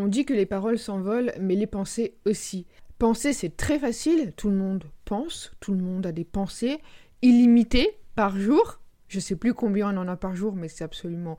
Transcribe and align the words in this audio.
On 0.00 0.08
dit 0.08 0.24
que 0.24 0.32
les 0.32 0.46
paroles 0.46 0.78
s'envolent, 0.78 1.34
mais 1.38 1.54
les 1.54 1.66
pensées 1.66 2.14
aussi. 2.24 2.66
Penser, 2.98 3.34
c'est 3.34 3.54
très 3.58 3.78
facile, 3.78 4.32
tout 4.34 4.48
le 4.48 4.56
monde 4.56 4.84
pense, 5.04 5.52
tout 5.60 5.72
le 5.72 5.82
monde 5.82 6.06
a 6.06 6.12
des 6.12 6.24
pensées 6.24 6.78
illimitées 7.20 7.98
par 8.14 8.38
jour. 8.38 8.80
Je 9.08 9.20
sais 9.20 9.36
plus 9.36 9.52
combien 9.52 9.94
on 9.94 10.00
en 10.00 10.08
a 10.08 10.16
par 10.16 10.34
jour, 10.34 10.56
mais 10.56 10.68
c'est 10.68 10.84
absolument 10.84 11.36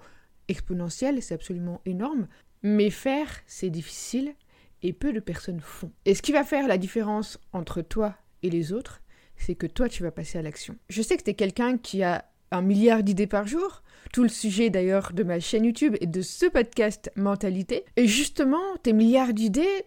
exponentiel, 0.47 1.23
c'est 1.23 1.33
absolument 1.33 1.81
énorme. 1.87 2.27
Mais 2.61 2.91
faire, 2.91 3.29
c'est 3.47 3.71
difficile 3.71 4.35
et 4.83 4.93
peu 4.93 5.11
de 5.11 5.19
personnes 5.19 5.59
font. 5.59 5.91
Et 6.05 6.13
ce 6.13 6.21
qui 6.21 6.31
va 6.31 6.43
faire 6.43 6.67
la 6.67 6.77
différence 6.77 7.39
entre 7.53 7.81
toi 7.81 8.15
et 8.43 8.51
les 8.51 8.73
autres, 8.73 9.01
c'est 9.37 9.55
que 9.55 9.65
toi, 9.65 9.89
tu 9.89 10.03
vas 10.03 10.11
passer 10.11 10.37
à 10.37 10.43
l'action. 10.43 10.77
Je 10.87 11.01
sais 11.01 11.17
que 11.17 11.23
tu 11.23 11.31
es 11.31 11.35
quelqu'un 11.35 11.79
qui 11.79 12.03
a 12.03 12.30
un 12.51 12.61
milliard 12.61 13.03
d'idées 13.03 13.27
par 13.27 13.47
jour, 13.47 13.81
tout 14.13 14.23
le 14.23 14.29
sujet 14.29 14.69
d'ailleurs 14.69 15.13
de 15.13 15.23
ma 15.23 15.39
chaîne 15.39 15.65
YouTube 15.65 15.95
et 16.01 16.07
de 16.07 16.21
ce 16.21 16.45
podcast 16.45 17.11
Mentalité. 17.15 17.85
Et 17.95 18.07
justement, 18.07 18.75
tes 18.83 18.93
milliards 18.93 19.33
d'idées, 19.33 19.85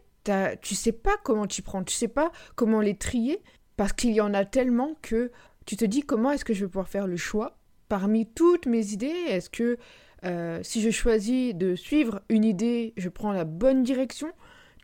tu 0.62 0.74
sais 0.74 0.92
pas 0.92 1.16
comment 1.22 1.46
tu 1.46 1.62
prends, 1.62 1.84
tu 1.84 1.94
sais 1.94 2.08
pas 2.08 2.32
comment 2.56 2.80
les 2.80 2.96
trier, 2.96 3.42
parce 3.76 3.92
qu'il 3.92 4.12
y 4.12 4.20
en 4.20 4.34
a 4.34 4.44
tellement 4.44 4.96
que 5.02 5.30
tu 5.66 5.76
te 5.76 5.84
dis 5.84 6.02
comment 6.02 6.30
est-ce 6.30 6.44
que 6.44 6.54
je 6.54 6.64
vais 6.64 6.70
pouvoir 6.70 6.88
faire 6.88 7.06
le 7.06 7.16
choix 7.16 7.58
parmi 7.88 8.26
toutes 8.26 8.66
mes 8.66 8.92
idées? 8.92 9.12
Est-ce 9.28 9.50
que 9.50 9.76
euh, 10.24 10.60
si 10.62 10.80
je 10.80 10.90
choisis 10.90 11.54
de 11.54 11.74
suivre 11.74 12.22
une 12.30 12.44
idée, 12.44 12.94
je 12.96 13.08
prends 13.08 13.32
la 13.32 13.44
bonne 13.44 13.82
direction? 13.82 14.28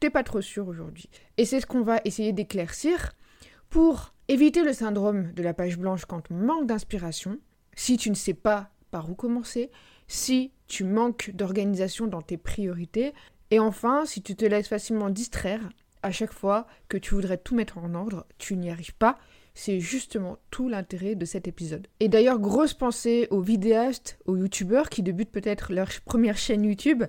T'es 0.01 0.11
pas 0.11 0.23
trop 0.23 0.41
sûr 0.41 0.69
aujourd'hui. 0.69 1.09
Et 1.37 1.45
c'est 1.45 1.61
ce 1.61 1.67
qu'on 1.67 1.83
va 1.83 2.01
essayer 2.05 2.33
d'éclaircir 2.33 3.12
pour 3.69 4.15
éviter 4.28 4.62
le 4.62 4.73
syndrome 4.73 5.33
de 5.33 5.42
la 5.42 5.55
page 5.55 5.78
blanche 5.78 6.05
quand 6.05 6.31
manque 6.31 6.67
d'inspiration. 6.67 7.39
Si 7.83 7.97
tu 7.97 8.11
ne 8.11 8.15
sais 8.15 8.34
pas 8.34 8.69
par 8.91 9.09
où 9.09 9.15
commencer, 9.15 9.70
si 10.07 10.52
tu 10.66 10.84
manques 10.84 11.30
d'organisation 11.33 12.09
dans 12.09 12.20
tes 12.20 12.37
priorités, 12.37 13.15
et 13.51 13.59
enfin, 13.59 14.05
si 14.05 14.20
tu 14.20 14.37
te 14.37 14.45
laisses 14.45 14.69
facilement 14.69 15.09
distraire 15.09 15.66
à 16.03 16.12
chaque 16.12 16.34
fois 16.34 16.66
que 16.91 16.98
tu 16.98 17.15
voudrais 17.15 17.39
tout 17.39 17.55
mettre 17.55 17.79
en 17.79 17.95
ordre, 17.95 18.27
tu 18.36 18.55
n'y 18.58 18.69
arrives 18.69 18.95
pas. 18.97 19.17
C'est 19.55 19.81
justement 19.81 20.36
tout 20.51 20.69
l'intérêt 20.69 21.14
de 21.14 21.25
cet 21.25 21.48
épisode. 21.48 21.86
Et 22.01 22.11
d'ailleurs, 22.11 22.39
grosse 22.39 22.75
pensée 22.75 23.28
aux 23.31 23.41
vidéastes, 23.41 24.19
aux 24.27 24.36
youtubeurs 24.36 24.91
qui 24.91 25.03
débutent 25.03 25.33
peut-être 25.33 25.73
leur 25.73 25.89
première 26.05 26.36
chaîne 26.36 26.64
YouTube, 26.64 27.05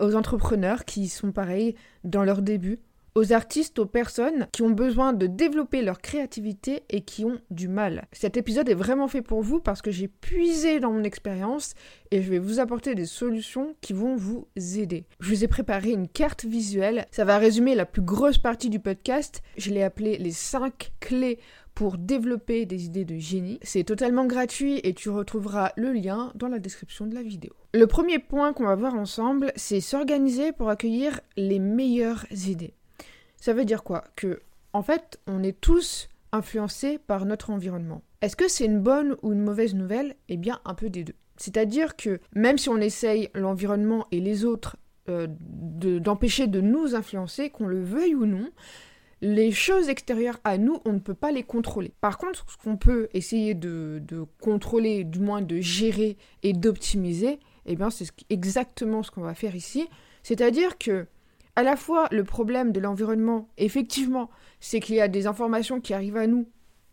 aux 0.00 0.14
entrepreneurs 0.14 0.86
qui 0.86 1.10
sont 1.10 1.30
pareils 1.30 1.74
dans 2.04 2.24
leur 2.24 2.40
début, 2.40 2.80
aux 3.16 3.32
artistes, 3.32 3.78
aux 3.78 3.86
personnes 3.86 4.46
qui 4.52 4.60
ont 4.62 4.70
besoin 4.70 5.14
de 5.14 5.26
développer 5.26 5.80
leur 5.80 6.00
créativité 6.00 6.82
et 6.90 7.00
qui 7.00 7.24
ont 7.24 7.40
du 7.50 7.66
mal. 7.66 8.06
Cet 8.12 8.36
épisode 8.36 8.68
est 8.68 8.74
vraiment 8.74 9.08
fait 9.08 9.22
pour 9.22 9.40
vous 9.40 9.58
parce 9.58 9.80
que 9.80 9.90
j'ai 9.90 10.06
puisé 10.06 10.80
dans 10.80 10.92
mon 10.92 11.02
expérience 11.02 11.74
et 12.10 12.20
je 12.20 12.30
vais 12.30 12.38
vous 12.38 12.60
apporter 12.60 12.94
des 12.94 13.06
solutions 13.06 13.74
qui 13.80 13.94
vont 13.94 14.16
vous 14.16 14.46
aider. 14.56 15.06
Je 15.20 15.30
vous 15.30 15.44
ai 15.44 15.48
préparé 15.48 15.92
une 15.92 16.08
carte 16.08 16.44
visuelle, 16.44 17.06
ça 17.10 17.24
va 17.24 17.38
résumer 17.38 17.74
la 17.74 17.86
plus 17.86 18.02
grosse 18.02 18.36
partie 18.36 18.68
du 18.68 18.80
podcast. 18.80 19.42
Je 19.56 19.70
l'ai 19.70 19.82
appelé 19.82 20.18
les 20.18 20.30
5 20.30 20.92
clés 21.00 21.38
pour 21.74 21.96
développer 21.96 22.66
des 22.66 22.84
idées 22.84 23.06
de 23.06 23.16
génie. 23.16 23.58
C'est 23.62 23.84
totalement 23.84 24.26
gratuit 24.26 24.80
et 24.84 24.92
tu 24.92 25.08
retrouveras 25.08 25.72
le 25.76 25.92
lien 25.92 26.32
dans 26.34 26.48
la 26.48 26.58
description 26.58 27.06
de 27.06 27.14
la 27.14 27.22
vidéo. 27.22 27.52
Le 27.72 27.86
premier 27.86 28.18
point 28.18 28.52
qu'on 28.52 28.64
va 28.66 28.74
voir 28.74 28.94
ensemble, 28.94 29.52
c'est 29.56 29.80
s'organiser 29.80 30.52
pour 30.52 30.68
accueillir 30.68 31.20
les 31.38 31.58
meilleures 31.58 32.26
idées. 32.30 32.74
Ça 33.36 33.52
veut 33.52 33.64
dire 33.64 33.82
quoi? 33.82 34.04
Que, 34.16 34.40
en 34.72 34.82
fait, 34.82 35.20
on 35.26 35.42
est 35.42 35.60
tous 35.60 36.08
influencés 36.32 36.98
par 36.98 37.26
notre 37.26 37.50
environnement. 37.50 38.02
Est-ce 38.20 38.36
que 38.36 38.48
c'est 38.48 38.64
une 38.64 38.80
bonne 38.80 39.16
ou 39.22 39.32
une 39.32 39.42
mauvaise 39.42 39.74
nouvelle? 39.74 40.16
Eh 40.28 40.36
bien, 40.36 40.60
un 40.64 40.74
peu 40.74 40.90
des 40.90 41.04
deux. 41.04 41.14
C'est-à-dire 41.36 41.96
que 41.96 42.20
même 42.34 42.58
si 42.58 42.68
on 42.68 42.78
essaye 42.78 43.28
l'environnement 43.34 44.06
et 44.10 44.20
les 44.20 44.44
autres 44.44 44.76
euh, 45.08 45.28
d'empêcher 45.28 46.46
de, 46.46 46.60
nous 46.60 46.94
influencer, 46.94 47.50
qu'on 47.50 47.66
le 47.66 47.82
veuille 47.82 48.14
ou 48.14 48.26
non, 48.26 48.50
les 49.20 49.52
choses 49.52 49.88
extérieures 49.88 50.40
à 50.44 50.58
nous, 50.58 50.80
on 50.84 50.92
ne 50.92 50.98
peut 50.98 51.14
pas 51.14 51.30
les 51.30 51.42
contrôler. 51.42 51.92
Par 52.00 52.18
contre, 52.18 52.44
ce 52.50 52.56
qu'on 52.56 52.76
peut 52.76 53.08
essayer 53.14 53.54
de, 53.54 54.02
de, 54.06 54.24
contrôler, 54.40 55.04
du 55.04 55.20
moins 55.20 55.42
de 55.42 55.60
gérer 55.60 56.16
et 56.42 56.52
d'optimiser, 56.52 57.38
eh 57.66 57.76
bien, 57.76 57.90
c'est 57.90 58.08
exactement 58.30 59.02
ce 59.02 59.10
qu'on 59.10 59.22
va 59.22 59.34
faire 59.34 59.54
ici. 59.54 59.88
C'est-à-dire 60.22 60.76
que 60.78 61.06
à 61.56 61.62
la 61.62 61.76
fois 61.76 62.06
le 62.12 62.22
problème 62.22 62.70
de 62.70 62.80
l'environnement, 62.80 63.48
effectivement, 63.56 64.30
c'est 64.60 64.80
qu'il 64.80 64.96
y 64.96 65.00
a 65.00 65.08
des 65.08 65.26
informations 65.26 65.80
qui 65.80 65.94
arrivent 65.94 66.18
à 66.18 66.26
nous 66.26 66.46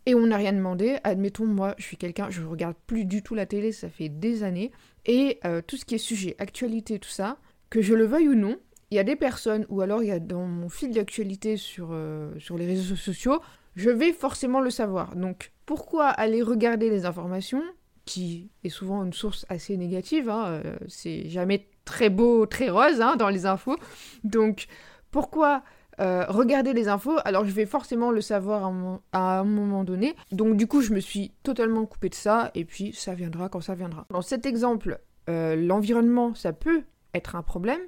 et 0.06 0.14
on 0.14 0.26
n'a 0.26 0.36
rien 0.36 0.52
demandé. 0.52 0.98
Admettons, 1.04 1.46
moi, 1.46 1.74
je 1.78 1.84
suis 1.84 1.96
quelqu'un, 1.96 2.30
je 2.30 2.42
regarde 2.42 2.76
plus 2.86 3.04
du 3.04 3.22
tout 3.22 3.34
la 3.34 3.46
télé, 3.46 3.72
ça 3.72 3.88
fait 3.88 4.08
des 4.08 4.42
années. 4.42 4.72
Et 5.06 5.38
euh, 5.44 5.62
tout 5.66 5.76
ce 5.76 5.84
qui 5.84 5.94
est 5.94 5.98
sujet, 5.98 6.34
actualité, 6.38 6.98
tout 6.98 7.10
ça, 7.10 7.38
que 7.70 7.82
je 7.82 7.94
le 7.94 8.04
veuille 8.04 8.28
ou 8.28 8.34
non, 8.34 8.56
il 8.90 8.96
y 8.96 9.00
a 9.00 9.04
des 9.04 9.16
personnes, 9.16 9.66
ou 9.68 9.80
alors 9.80 10.02
il 10.02 10.08
y 10.08 10.12
a 10.12 10.18
dans 10.18 10.46
mon 10.46 10.68
fil 10.68 10.92
d'actualité 10.92 11.56
sur, 11.56 11.88
euh, 11.92 12.32
les 12.56 12.66
réseaux 12.66 12.96
sociaux, 12.96 13.40
je 13.76 13.90
vais 13.90 14.12
forcément 14.12 14.60
le 14.60 14.70
savoir. 14.70 15.16
Donc, 15.16 15.52
pourquoi 15.66 16.08
aller 16.08 16.42
regarder 16.42 16.90
les 16.90 17.06
informations, 17.06 17.62
qui 18.04 18.50
est 18.62 18.68
souvent 18.68 19.04
une 19.04 19.12
source 19.12 19.46
assez 19.48 19.76
négative, 19.76 20.28
hein, 20.28 20.62
euh, 20.64 20.76
c'est 20.86 21.28
jamais 21.28 21.66
très 21.84 22.10
beau, 22.10 22.46
très 22.46 22.70
rose 22.70 23.00
hein, 23.00 23.16
dans 23.16 23.28
les 23.28 23.46
infos. 23.46 23.76
Donc, 24.24 24.66
pourquoi 25.10 25.62
euh, 26.00 26.24
regarder 26.28 26.72
les 26.72 26.88
infos? 26.88 27.16
Alors, 27.24 27.44
je 27.44 27.52
vais 27.52 27.66
forcément 27.66 28.10
le 28.10 28.20
savoir 28.20 28.64
à 29.12 29.38
un, 29.38 29.44
moment 29.44 29.84
donné. 29.84 30.16
Donc, 30.32 30.56
du 30.56 30.66
coup, 30.66 30.80
je 30.80 30.92
me 30.92 31.00
suis 31.00 31.32
totalement 31.42 31.86
coupé 31.86 32.08
de 32.08 32.14
ça, 32.14 32.50
et 32.54 32.64
puis 32.64 32.92
ça 32.92 33.14
viendra 33.14 33.48
quand 33.48 33.60
ça 33.60 33.74
viendra. 33.74 34.06
Dans 34.10 34.22
cet 34.22 34.46
exemple, 34.46 35.00
euh, 35.28 35.54
l'environnement, 35.56 36.34
ça 36.34 36.52
peut 36.52 36.82
être 37.14 37.36
un 37.36 37.42
problème. 37.42 37.80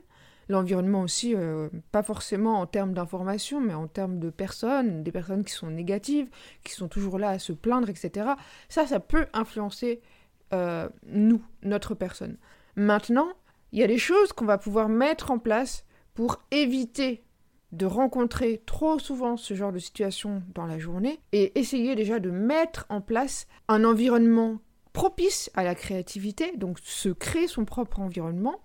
L'environnement 0.49 1.03
aussi, 1.03 1.35
euh, 1.35 1.69
pas 1.91 2.05
forcément 2.05 2.61
en 2.61 2.67
termes 2.67 2.93
d'information, 2.93 3.61
mais 3.61 3.75
en 3.75 3.89
termes 3.89 4.21
de 4.21 4.31
personnes, 4.31 5.03
des 5.03 5.11
personnes 5.11 5.45
qui 5.45 5.53
sont 5.53 5.71
négatives, 5.71 6.29
qui 6.63 6.73
sont 6.75 6.87
toujours 6.87 7.19
là 7.19 7.31
à 7.31 7.39
se 7.41 7.53
plaindre, 7.53 7.89
etc. 7.89 8.31
Ça, 8.69 8.87
ça 8.87 9.01
peut 9.01 9.27
influencer 9.33 10.01
nous, 11.09 11.43
notre 11.65 11.97
personne. 11.97 12.39
Maintenant, 12.77 13.33
il 13.77 13.81
y 13.81 13.85
a 13.85 13.89
des 13.89 13.99
choses 13.99 14.33
qu'on 14.33 14.47
va 14.47 14.57
pouvoir 14.57 14.89
mettre 14.89 15.31
en 15.31 15.39
place 15.39 15.85
pour 16.15 16.43
éviter 16.51 17.23
de 17.73 17.85
rencontrer 17.85 18.63
trop 18.65 18.99
souvent 18.99 19.37
ce 19.37 19.53
genre 19.53 19.71
de 19.71 19.79
situation 19.79 20.43
dans 20.55 20.65
la 20.65 20.79
journée 20.79 21.21
et 21.33 21.59
essayer 21.59 21.95
déjà 21.95 22.19
de 22.19 22.31
mettre 22.31 22.87
en 22.89 23.03
place 23.03 23.47
un 23.69 23.85
environnement 23.85 24.61
propice 24.95 25.51
à 25.53 25.63
la 25.63 25.75
créativité, 25.75 26.57
donc 26.57 26.79
se 26.83 27.11
créer 27.11 27.49
son 27.49 27.67
propre 27.67 28.01
environnement, 28.01 28.63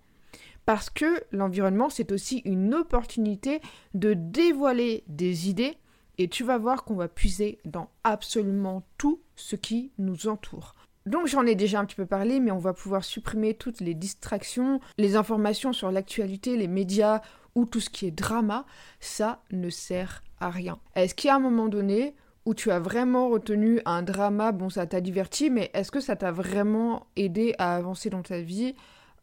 parce 0.65 0.89
que 0.89 1.21
l'environnement, 1.33 1.89
c'est 1.89 2.13
aussi 2.13 2.37
une 2.45 2.73
opportunité 2.73 3.59
de 3.93 4.13
dévoiler 4.13 5.03
des 5.07 5.49
idées, 5.49 5.75
et 6.19 6.29
tu 6.29 6.45
vas 6.45 6.57
voir 6.57 6.85
qu'on 6.85 6.95
va 6.95 7.09
puiser 7.09 7.59
dans 7.65 7.89
absolument 8.05 8.83
tout 8.97 9.19
ce 9.35 9.57
qui 9.57 9.91
nous 9.97 10.27
entoure. 10.27 10.73
Donc 11.05 11.27
j'en 11.27 11.45
ai 11.45 11.55
déjà 11.55 11.79
un 11.79 11.85
petit 11.85 11.95
peu 11.95 12.05
parlé, 12.05 12.39
mais 12.39 12.51
on 12.51 12.59
va 12.59 12.73
pouvoir 12.73 13.03
supprimer 13.03 13.53
toutes 13.53 13.79
les 13.81 13.93
distractions, 13.93 14.79
les 14.97 15.15
informations 15.15 15.73
sur 15.73 15.91
l'actualité, 15.91 16.57
les 16.57 16.67
médias 16.67 17.21
ou 17.55 17.65
tout 17.65 17.79
ce 17.79 17.89
qui 17.89 18.05
est 18.05 18.11
drama. 18.11 18.65
Ça 18.99 19.41
ne 19.51 19.69
sert 19.69 20.23
à 20.39 20.49
rien. 20.49 20.79
Est-ce 20.95 21.15
qu'il 21.15 21.27
y 21.29 21.31
a 21.31 21.35
un 21.35 21.39
moment 21.39 21.67
donné 21.67 22.15
où 22.45 22.53
tu 22.53 22.71
as 22.71 22.79
vraiment 22.79 23.29
retenu 23.29 23.81
un 23.85 24.01
drama, 24.01 24.51
bon 24.51 24.69
ça 24.69 24.87
t'a 24.87 25.01
diverti, 25.01 25.49
mais 25.49 25.69
est-ce 25.73 25.91
que 25.91 25.99
ça 25.99 26.15
t'a 26.15 26.31
vraiment 26.31 27.07
aidé 27.15 27.53
à 27.57 27.75
avancer 27.75 28.09
dans 28.09 28.23
ta 28.23 28.39
vie? 28.39 28.75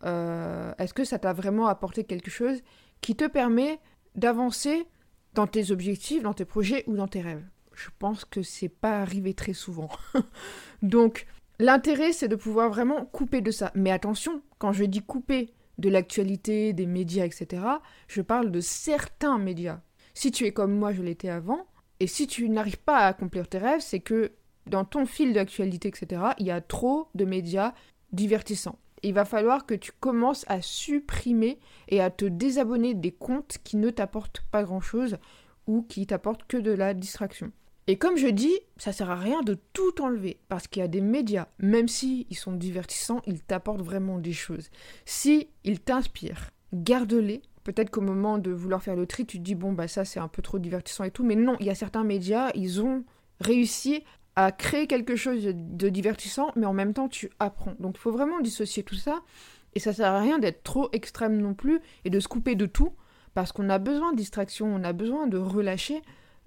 Euh, 0.05 0.73
Est-ce 0.79 0.95
que 0.95 1.05
ça 1.05 1.19
t'a 1.19 1.33
vraiment 1.33 1.67
apporté 1.67 2.05
quelque 2.05 2.31
chose 2.31 2.61
qui 3.01 3.17
te 3.17 3.27
permet 3.27 3.81
d'avancer 4.15 4.87
dans 5.35 5.47
tes 5.47 5.71
objectifs, 5.73 6.23
dans 6.23 6.35
tes 6.35 6.45
projets 6.45 6.85
ou 6.87 6.97
dans 6.97 7.09
tes 7.09 7.21
rêves? 7.21 7.45
Je 7.75 7.89
pense 7.99 8.25
que 8.25 8.43
c'est 8.43 8.69
pas 8.69 9.01
arrivé 9.01 9.35
très 9.35 9.53
souvent. 9.53 9.91
Donc 10.83 11.27
L'intérêt, 11.61 12.13
c'est 12.13 12.29
de 12.29 12.37
pouvoir 12.37 12.71
vraiment 12.71 13.05
couper 13.05 13.41
de 13.41 13.51
ça. 13.51 13.73
Mais 13.75 13.91
attention, 13.91 14.43
quand 14.59 14.73
je 14.73 14.85
dis 14.85 15.03
couper 15.03 15.55
de 15.79 15.89
l'actualité, 15.89 16.73
des 16.73 16.87
médias, 16.87 17.25
etc., 17.25 17.63
je 18.07 18.23
parle 18.23 18.53
de 18.53 18.61
certains 18.61 19.39
médias. 19.39 19.81
Si 20.15 20.31
tu 20.31 20.45
es 20.45 20.53
comme 20.53 20.77
moi, 20.77 20.93
je 20.93 21.03
l'étais 21.03 21.29
avant, 21.29 21.67
et 21.99 22.07
si 22.07 22.29
tu 22.29 22.49
n'arrives 22.49 22.79
pas 22.79 22.99
à 22.99 23.07
accomplir 23.07 23.49
tes 23.49 23.59
rêves, 23.59 23.81
c'est 23.81 23.99
que 23.99 24.33
dans 24.67 24.85
ton 24.85 25.05
fil 25.05 25.33
d'actualité, 25.33 25.89
etc., 25.89 26.23
il 26.39 26.47
y 26.47 26.53
a 26.53 26.61
trop 26.61 27.09
de 27.17 27.25
médias 27.25 27.75
divertissants. 28.13 28.79
Il 29.03 29.15
va 29.15 29.25
falloir 29.25 29.67
que 29.67 29.75
tu 29.75 29.91
commences 29.99 30.45
à 30.49 30.63
supprimer 30.63 31.59
et 31.89 32.01
à 32.01 32.11
te 32.11 32.25
désabonner 32.25 32.95
des 32.95 33.13
comptes 33.13 33.59
qui 33.65 33.77
ne 33.77 33.91
t'apportent 33.91 34.43
pas 34.53 34.63
grand-chose 34.63 35.19
ou 35.67 35.83
qui 35.83 36.07
t'apportent 36.07 36.45
que 36.47 36.57
de 36.57 36.73
la 36.73 36.95
distraction. 36.95 37.53
Et 37.91 37.97
comme 37.97 38.19
je 38.19 38.27
dis, 38.27 38.55
ça 38.77 38.93
sert 38.93 39.11
à 39.11 39.17
rien 39.17 39.41
de 39.41 39.57
tout 39.73 40.03
enlever 40.03 40.39
parce 40.51 40.69
qu'il 40.69 40.81
y 40.81 40.85
a 40.85 40.89
des 40.89 41.01
médias, 41.01 41.47
même 41.59 41.89
si 41.89 42.27
ils 42.29 42.37
sont 42.37 42.53
divertissants, 42.53 43.23
ils 43.27 43.41
t'apportent 43.41 43.81
vraiment 43.81 44.19
des 44.19 44.35
choses. 44.35 44.69
Si 45.07 45.49
ils 45.65 45.81
t'inspirent, 45.81 46.51
garde-les. 46.75 47.41
Peut-être 47.65 47.89
qu'au 47.89 48.03
moment 48.03 48.37
de 48.37 48.51
vouloir 48.51 48.83
faire 48.83 48.95
le 48.95 49.07
tri, 49.07 49.25
tu 49.25 49.39
te 49.39 49.43
dis 49.43 49.55
bon 49.55 49.73
bah 49.73 49.89
ça 49.89 50.05
c'est 50.05 50.21
un 50.21 50.29
peu 50.29 50.43
trop 50.43 50.59
divertissant 50.59 51.05
et 51.05 51.11
tout, 51.11 51.25
mais 51.25 51.35
non, 51.35 51.57
il 51.61 51.67
y 51.67 51.71
a 51.71 51.75
certains 51.75 52.05
médias, 52.05 52.51
ils 52.55 52.83
ont 52.83 53.05
réussi 53.41 54.05
à 54.37 54.53
créer 54.53 54.87
quelque 54.87 55.17
chose 55.17 55.45
de 55.45 55.89
divertissant, 55.89 56.53
mais 56.57 56.67
en 56.67 56.75
même 56.75 56.93
temps 56.93 57.09
tu 57.09 57.31
apprends. 57.39 57.75
Donc 57.79 57.97
il 57.97 58.01
faut 58.01 58.13
vraiment 58.13 58.41
dissocier 58.41 58.83
tout 58.83 58.97
ça. 58.97 59.23
Et 59.75 59.81
ça 59.81 59.95
sert 59.95 60.13
à 60.13 60.21
rien 60.21 60.39
d'être 60.39 60.63
trop 60.63 60.91
extrême 60.93 61.39
non 61.39 61.55
plus 61.55 61.81
et 62.05 62.11
de 62.11 62.21
se 62.21 62.29
couper 62.29 62.55
de 62.55 62.67
tout 62.67 62.93
parce 63.33 63.53
qu'on 63.53 63.71
a 63.71 63.79
besoin 63.79 64.13
de 64.13 64.17
distraction, 64.19 64.67
on 64.67 64.85
a 64.85 64.93
besoin 64.93 65.27
de 65.27 65.39
relâcher, 65.39 66.03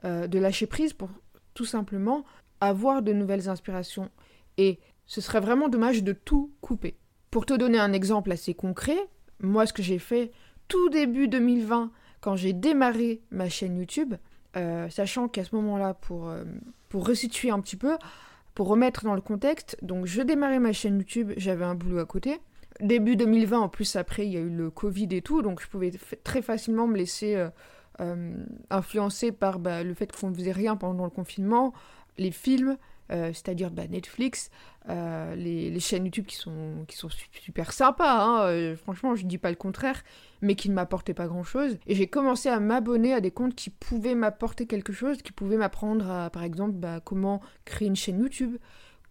euh, 0.06 0.28
de 0.28 0.38
lâcher 0.38 0.68
prise 0.68 0.94
pour 0.94 1.10
tout 1.54 1.66
simplement 1.66 2.24
avoir 2.60 3.02
de 3.02 3.14
nouvelles 3.14 3.50
inspirations. 3.50 4.10
Et 4.58 4.80
ce 5.08 5.22
serait 5.22 5.40
vraiment 5.40 5.70
dommage 5.70 6.04
de 6.04 6.14
tout 6.14 6.52
couper. 6.62 6.96
Pour 7.32 7.46
te 7.46 7.54
donner 7.54 7.80
un 7.80 7.94
exemple 7.94 8.32
assez 8.32 8.54
concret, 8.54 8.98
moi 9.42 9.66
ce 9.66 9.74
que 9.74 9.84
j'ai 9.84 10.00
fait 10.00 10.32
tout 10.68 10.90
début 10.90 11.28
2020, 11.28 11.92
quand 12.22 12.36
j'ai 12.36 12.54
démarré 12.54 13.22
ma 13.32 13.50
chaîne 13.50 13.78
YouTube, 13.78 14.14
euh, 14.56 14.90
sachant 14.90 15.28
qu'à 15.28 15.44
ce 15.44 15.56
moment-là, 15.56 15.94
pour, 15.94 16.30
euh, 16.30 16.44
pour 16.90 17.08
resituer 17.08 17.50
un 17.50 17.60
petit 17.60 17.78
peu, 17.78 17.98
pour 18.54 18.68
remettre 18.68 19.04
dans 19.04 19.16
le 19.16 19.22
contexte, 19.22 19.78
donc 19.82 20.06
je 20.06 20.22
démarrais 20.22 20.60
ma 20.60 20.74
chaîne 20.74 20.98
YouTube, 20.98 21.32
j'avais 21.38 21.66
un 21.66 21.76
boulot 21.76 22.00
à 22.00 22.06
côté. 22.06 22.40
Début 22.80 23.16
2020, 23.16 23.60
en 23.60 23.70
plus 23.70 23.96
après, 23.96 24.26
il 24.26 24.34
y 24.34 24.38
a 24.38 24.42
eu 24.42 24.50
le 24.50 24.70
Covid 24.70 25.08
et 25.12 25.22
tout, 25.22 25.42
donc 25.42 25.62
je 25.62 25.68
pouvais 25.68 25.92
très 26.24 26.42
facilement 26.42 26.88
me 26.88 26.98
laisser 26.98 27.36
euh, 27.36 27.50
influencer 28.70 29.32
par 29.32 29.60
bah, 29.60 29.84
le 29.84 29.94
fait 29.94 30.12
qu'on 30.12 30.30
ne 30.30 30.36
faisait 30.36 30.52
rien 30.52 30.76
pendant 30.76 31.04
le 31.04 31.12
confinement, 31.12 31.74
les 32.18 32.32
films, 32.32 32.78
euh, 33.12 33.32
c'est-à-dire 33.34 33.72
bah, 33.72 33.88
Netflix, 33.88 34.50
euh, 34.90 35.36
les, 35.36 35.80
chaînes 35.82 36.06
YouTube 36.06 36.26
qui 36.26 36.38
sont, 36.38 36.86
super 37.34 37.74
sympas, 37.74 38.24
hein, 38.24 38.44
euh, 38.46 38.76
franchement 38.78 39.16
je 39.16 39.24
ne 39.24 39.28
dis 39.28 39.38
pas 39.38 39.50
le 39.50 39.58
contraire, 39.58 40.02
mais 40.42 40.56
qui 40.56 40.70
ne 40.70 40.76
m'apportaient 40.76 41.14
pas 41.14 41.28
grand-chose. 41.28 41.78
Et 41.88 41.96
j'ai 41.96 42.08
commencé 42.08 42.48
à 42.48 42.60
m'abonner 42.62 43.14
à 43.14 43.20
des 43.20 43.32
comptes 43.32 43.56
qui 43.56 43.70
pouvaient 43.70 44.16
m'apporter 44.16 44.66
quelque 44.66 44.94
chose, 44.94 45.22
qui 45.22 45.34
pouvaient 45.34 45.58
m'apprendre 45.58 46.30
par 46.32 46.44
exemple, 46.44 46.74
bah, 46.74 47.02
comment 47.04 47.42
créer 47.66 47.90
une 47.90 47.98
chaîne 47.98 48.20
YouTube, 48.20 48.58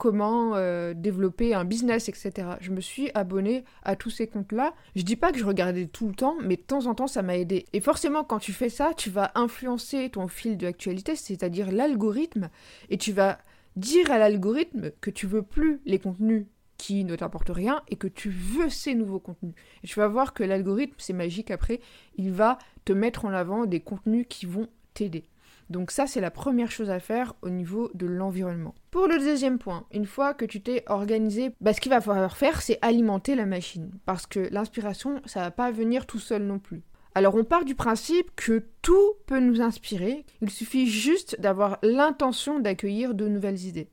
comment 0.01 0.57
développer 0.95 1.55
un 1.55 1.67
business, 1.67 2.09
etc. 2.09 2.33
Je 2.61 2.71
me 2.71 2.81
suis 2.81 3.11
abonnée 3.15 3.65
à 3.83 3.97
tous 3.97 4.09
ces 4.09 4.27
comptes-là. 4.27 4.73
Je 4.97 5.03
dis 5.03 5.15
pas 5.15 5.31
que 5.31 5.39
je 5.39 5.45
regardais 5.45 5.87
tout 5.87 6.09
le 6.09 6.15
temps, 6.15 6.37
mais 6.43 6.57
de 6.57 6.63
temps 6.63 6.87
en 6.87 6.95
temps, 6.95 7.07
ça 7.07 7.23
m'a 7.23 7.37
aidé. 7.37 7.67
Et 7.75 7.81
forcément, 7.81 8.25
quand 8.25 8.39
tu 8.39 8.55
fais 8.55 8.71
ça, 8.71 8.93
tu 8.97 9.11
vas 9.11 9.31
influencer 9.35 10.09
ton 10.09 10.27
fil 10.27 10.57
de 10.57 10.67
actualité, 10.67 11.17
c'est-à-dire 11.17 11.71
l'algorithme, 11.71 12.49
et 12.89 12.97
tu 12.97 13.13
vas 13.13 13.39
dire 13.77 14.11
à 14.11 14.19
l'algorithme 14.19 14.91
que 15.03 15.11
tu 15.11 15.27
veux 15.27 15.43
plus 15.43 15.81
les 15.85 15.99
contenus 15.99 16.47
qui 16.79 17.05
ne 17.05 17.15
t'apportent 17.15 17.51
rien 17.51 17.83
et 17.89 17.97
que 17.97 18.09
tu 18.09 18.31
veux 18.31 18.71
ces 18.71 18.95
nouveaux 18.95 19.21
contenus. 19.21 19.53
Et 19.85 19.87
tu 19.87 20.01
vas 20.01 20.09
voir 20.09 20.33
que 20.33 20.43
l'algorithme, 20.43 20.95
c'est 20.97 21.13
magique 21.13 21.51
après, 21.51 21.81
il 22.17 22.33
va 22.33 22.57
te 22.87 22.95
mettre 22.95 23.27
en 23.27 23.35
avant 23.35 23.67
des 23.67 23.81
contenus 23.81 24.25
qui 24.31 24.47
vont 24.47 24.67
t'aider. 24.95 25.25
Donc 25.71 25.93
ça, 25.93 26.07
c'est 26.07 26.21
la 26.21 26.33
première 26.33 26.71
chose 26.71 26.91
à 26.91 26.99
faire 26.99 27.35
au 27.43 27.49
niveau 27.49 27.91
de 27.95 28.07
l'environnement. 28.07 28.75
Pour 28.91 29.07
le 29.07 29.19
deuxième 29.19 29.59
point, 29.59 29.87
une 29.93 30.05
fois 30.05 30.35
que 30.35 30.45
tu 30.45 30.61
t'es 30.61 30.83
organisé, 30.87 31.53
bah, 31.61 31.73
ce 31.73 31.81
qu'il 31.81 31.91
va 31.91 32.01
falloir 32.01 32.37
faire, 32.37 32.61
c'est 32.61 32.79
alimenter 32.83 33.37
la 33.37 33.47
machine. 33.47 33.93
Parce 34.05 34.27
que 34.27 34.49
l'inspiration, 34.51 35.23
ça 35.27 35.41
va 35.41 35.51
pas 35.53 35.71
venir 35.71 36.07
tout 36.07 36.19
seul 36.19 36.43
non 36.43 36.59
plus. 36.59 36.83
Alors 37.15 37.35
on 37.35 37.45
part 37.45 37.65
du 37.65 37.75
principe 37.75 38.31
que 38.37 38.65
tout 38.83 39.15
peut 39.27 39.41
nous 39.41 39.61
inspirer, 39.61 40.25
il 40.43 40.51
suffit 40.51 40.87
juste 40.89 41.41
d'avoir 41.41 41.79
l'intention 41.83 42.61
d'accueillir 42.61 43.15
de 43.15 43.27
nouvelles 43.27 43.65
idées. 43.65 43.89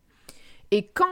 Et 0.70 0.88
quand 0.88 1.06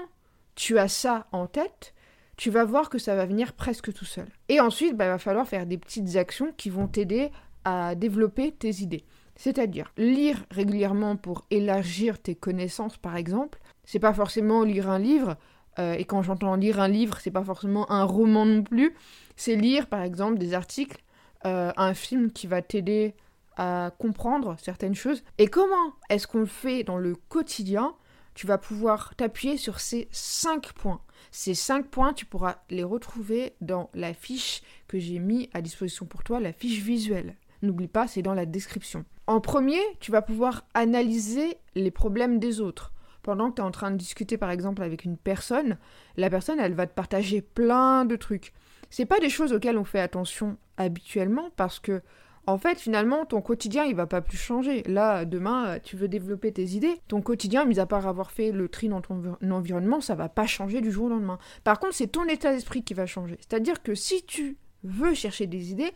tu 0.53 0.77
as 0.77 0.87
ça 0.87 1.27
en 1.31 1.47
tête, 1.47 1.93
tu 2.37 2.49
vas 2.49 2.63
voir 2.63 2.89
que 2.89 2.99
ça 2.99 3.15
va 3.15 3.25
venir 3.25 3.53
presque 3.53 3.93
tout 3.93 4.05
seul. 4.05 4.27
Et 4.49 4.59
ensuite, 4.59 4.95
bah, 4.95 5.05
il 5.05 5.09
va 5.09 5.17
falloir 5.17 5.47
faire 5.47 5.65
des 5.65 5.77
petites 5.77 6.15
actions 6.15 6.53
qui 6.57 6.69
vont 6.69 6.87
t'aider 6.87 7.31
à 7.63 7.95
développer 7.95 8.51
tes 8.51 8.81
idées. 8.81 9.03
C'est-à-dire 9.35 9.91
lire 9.97 10.45
régulièrement 10.51 11.15
pour 11.17 11.45
élargir 11.51 12.19
tes 12.21 12.35
connaissances, 12.35 12.97
par 12.97 13.17
exemple. 13.17 13.59
C'est 13.83 13.99
pas 13.99 14.13
forcément 14.13 14.63
lire 14.63 14.89
un 14.89 14.99
livre, 14.99 15.37
euh, 15.79 15.93
et 15.93 16.05
quand 16.05 16.21
j'entends 16.21 16.55
lire 16.55 16.79
un 16.79 16.87
livre, 16.87 17.19
c'est 17.19 17.31
pas 17.31 17.43
forcément 17.43 17.91
un 17.91 18.03
roman 18.03 18.45
non 18.45 18.63
plus. 18.63 18.95
C'est 19.35 19.55
lire, 19.55 19.87
par 19.87 20.01
exemple, 20.01 20.37
des 20.37 20.53
articles 20.53 21.01
euh, 21.45 21.71
un 21.77 21.93
film 21.93 22.31
qui 22.31 22.47
va 22.47 22.61
t'aider 22.61 23.13
à 23.57 23.91
comprendre 23.99 24.55
certaines 24.59 24.95
choses. 24.95 25.23
Et 25.37 25.47
comment 25.47 25.93
est-ce 26.09 26.27
qu'on 26.27 26.39
le 26.39 26.45
fait 26.45 26.83
dans 26.83 26.97
le 26.97 27.15
quotidien? 27.15 27.95
Tu 28.33 28.47
vas 28.47 28.57
pouvoir 28.57 29.15
t'appuyer 29.15 29.55
sur 29.55 29.79
ces 29.79 30.09
cinq 30.11 30.73
points. 30.73 31.01
Ces 31.31 31.53
cinq 31.53 31.87
points, 31.87 32.13
tu 32.13 32.25
pourras 32.25 32.57
les 32.69 32.83
retrouver 32.83 33.53
dans 33.61 33.89
la 33.93 34.13
fiche 34.13 34.61
que 34.87 34.99
j'ai 34.99 35.19
mis 35.19 35.49
à 35.53 35.61
disposition 35.61 36.05
pour 36.05 36.23
toi, 36.23 36.39
la 36.39 36.51
fiche 36.51 36.81
visuelle. 36.81 37.35
N'oublie 37.61 37.87
pas, 37.87 38.07
c'est 38.07 38.21
dans 38.21 38.33
la 38.33 38.45
description. 38.45 39.05
En 39.27 39.41
premier, 39.41 39.79
tu 39.99 40.11
vas 40.11 40.21
pouvoir 40.21 40.65
analyser 40.73 41.57
les 41.73 41.91
problèmes 41.91 42.39
des 42.39 42.61
autres. 42.61 42.91
Pendant 43.23 43.49
que 43.49 43.55
tu 43.55 43.61
es 43.61 43.65
en 43.65 43.71
train 43.71 43.89
de 43.89 43.97
discuter 43.97 44.37
par 44.37 44.51
exemple 44.51 44.83
avec 44.83 45.03
une 45.03 45.17
personne, 45.17 45.77
la 46.15 46.29
personne 46.29 46.59
elle 46.59 46.75
va 46.75 46.85
te 46.85 46.93
partager 46.93 47.41
plein 47.41 48.05
de 48.05 48.15
trucs. 48.15 48.53
C'est 48.91 49.05
pas 49.07 49.19
des 49.19 49.31
choses 49.31 49.51
auxquelles 49.51 49.79
on 49.79 49.83
fait 49.83 49.99
attention 49.99 50.57
habituellement 50.77 51.49
parce 51.55 51.79
que 51.79 52.03
en 52.47 52.59
fait, 52.59 52.79
finalement, 52.79 53.25
ton 53.25 53.41
quotidien, 53.41 53.85
il 53.85 53.95
va 53.95 54.05
pas 54.05 54.21
plus 54.21 54.37
changer. 54.37 54.83
Là, 54.83 55.25
demain, 55.25 55.79
tu 55.83 55.95
veux 55.95 56.07
développer 56.07 56.51
tes 56.51 56.63
idées. 56.63 57.01
Ton 57.07 57.21
quotidien, 57.21 57.65
mis 57.65 57.79
à 57.79 57.87
part 57.87 58.07
avoir 58.07 58.29
fait 58.29 58.51
le 58.51 58.69
tri 58.69 58.87
dans 58.87 59.01
ton 59.01 59.35
environnement, 59.49 59.99
ça 59.99 60.13
va 60.13 60.29
pas 60.29 60.45
changer 60.45 60.81
du 60.81 60.91
jour 60.91 61.05
au 61.05 61.09
lendemain. 61.09 61.39
Par 61.63 61.79
contre, 61.79 61.95
c'est 61.95 62.07
ton 62.07 62.25
état 62.25 62.53
d'esprit 62.53 62.83
qui 62.83 62.93
va 62.93 63.07
changer. 63.07 63.37
C'est-à-dire 63.39 63.81
que 63.81 63.95
si 63.95 64.23
tu 64.25 64.57
veux 64.83 65.15
chercher 65.15 65.47
des 65.47 65.71
idées, 65.71 65.91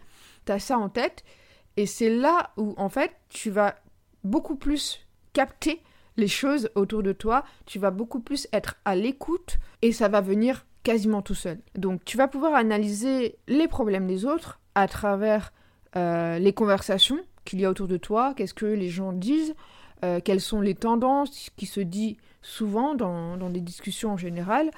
tu 0.47 0.51
as 0.51 0.57
ça 0.59 0.79
en 0.79 0.89
tête. 0.89 1.23
Et 1.79 1.85
c'est 1.85 2.09
là 2.09 2.51
où, 2.57 2.73
en 2.75 2.89
fait, 2.89 3.13
tu 3.29 3.49
vas 3.49 3.75
beaucoup 4.25 4.57
plus 4.57 4.99
capter 5.31 5.81
les 6.17 6.27
choses 6.27 6.69
autour 6.75 7.03
de 7.03 7.13
toi. 7.13 7.45
Tu 7.65 7.79
vas 7.79 7.89
beaucoup 7.89 8.19
plus 8.19 8.49
être 8.51 8.75
à 8.83 8.97
l'écoute. 8.97 9.59
Et 9.81 9.93
ça 9.93 10.09
va 10.09 10.19
venir 10.19 10.65
quasiment 10.83 11.21
tout 11.21 11.35
seul. 11.35 11.59
Donc 11.75 12.03
tu 12.03 12.17
vas 12.17 12.27
pouvoir 12.27 12.53
analyser 12.53 13.37
les 13.47 13.69
problèmes 13.69 14.07
des 14.07 14.25
autres 14.25 14.59
à 14.75 14.89
travers 14.89 15.53
euh, 15.95 16.37
les 16.37 16.51
conversations 16.51 17.19
qu'il 17.45 17.61
y 17.61 17.65
a 17.65 17.69
autour 17.69 17.87
de 17.87 17.95
toi, 17.95 18.33
qu'est-ce 18.35 18.53
que 18.53 18.65
les 18.65 18.89
gens 18.89 19.13
disent, 19.13 19.55
euh, 20.03 20.19
quelles 20.19 20.41
sont 20.41 20.59
les 20.59 20.75
tendances 20.75 21.49
qui 21.55 21.65
se 21.65 21.79
disent 21.79 22.17
souvent 22.41 22.93
dans, 22.93 23.37
des 23.49 23.61
discussions 23.61 24.11
en 24.11 24.17
général, 24.17 24.69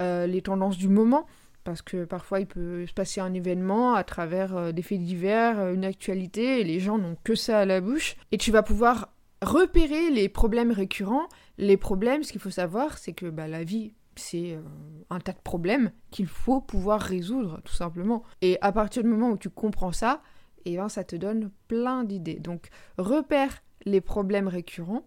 euh, 0.00 0.28
les 0.28 0.40
tendances 0.40 0.78
du 0.78 0.88
moment, 0.88 1.26
parce 1.64 1.82
que 1.82 2.04
parfois 2.04 2.40
il 2.40 2.46
peut 2.46 2.86
se 2.86 2.92
passer 2.92 3.20
un 3.20 3.34
événement 3.34 3.94
à 3.94 4.04
travers 4.04 4.72
des 4.72 4.82
faits 4.82 5.00
divers, 5.00 5.72
une 5.72 5.84
actualité, 5.84 6.60
et 6.60 6.64
les 6.64 6.80
gens 6.80 6.98
n'ont 6.98 7.16
que 7.24 7.34
ça 7.34 7.60
à 7.60 7.64
la 7.64 7.80
bouche, 7.80 8.16
et 8.32 8.38
tu 8.38 8.52
vas 8.52 8.62
pouvoir 8.62 9.14
repérer 9.42 10.10
les 10.10 10.28
problèmes 10.28 10.70
récurrents. 10.70 11.28
Les 11.58 11.76
problèmes, 11.76 12.22
ce 12.22 12.32
qu'il 12.32 12.40
faut 12.40 12.50
savoir, 12.50 12.98
c'est 12.98 13.12
que 13.12 13.26
bah, 13.26 13.48
la 13.48 13.64
vie 13.64 13.94
c'est 14.16 14.52
euh, 14.52 14.62
un 15.10 15.20
tas 15.20 15.32
de 15.32 15.40
problèmes 15.42 15.92
qu'il 16.10 16.26
faut 16.26 16.60
pouvoir 16.60 17.00
résoudre, 17.00 17.60
tout 17.64 17.74
simplement. 17.74 18.22
Et 18.42 18.58
à 18.60 18.72
partir 18.72 19.02
du 19.02 19.08
moment 19.08 19.30
où 19.30 19.36
tu 19.36 19.50
comprends 19.50 19.92
ça, 19.92 20.22
et 20.64 20.74
eh 20.74 20.76
ben, 20.76 20.88
ça 20.88 21.04
te 21.04 21.14
donne 21.16 21.50
plein 21.68 22.04
d'idées. 22.04 22.40
Donc, 22.40 22.68
repère 22.96 23.62
les 23.84 24.00
problèmes 24.00 24.48
récurrents. 24.48 25.06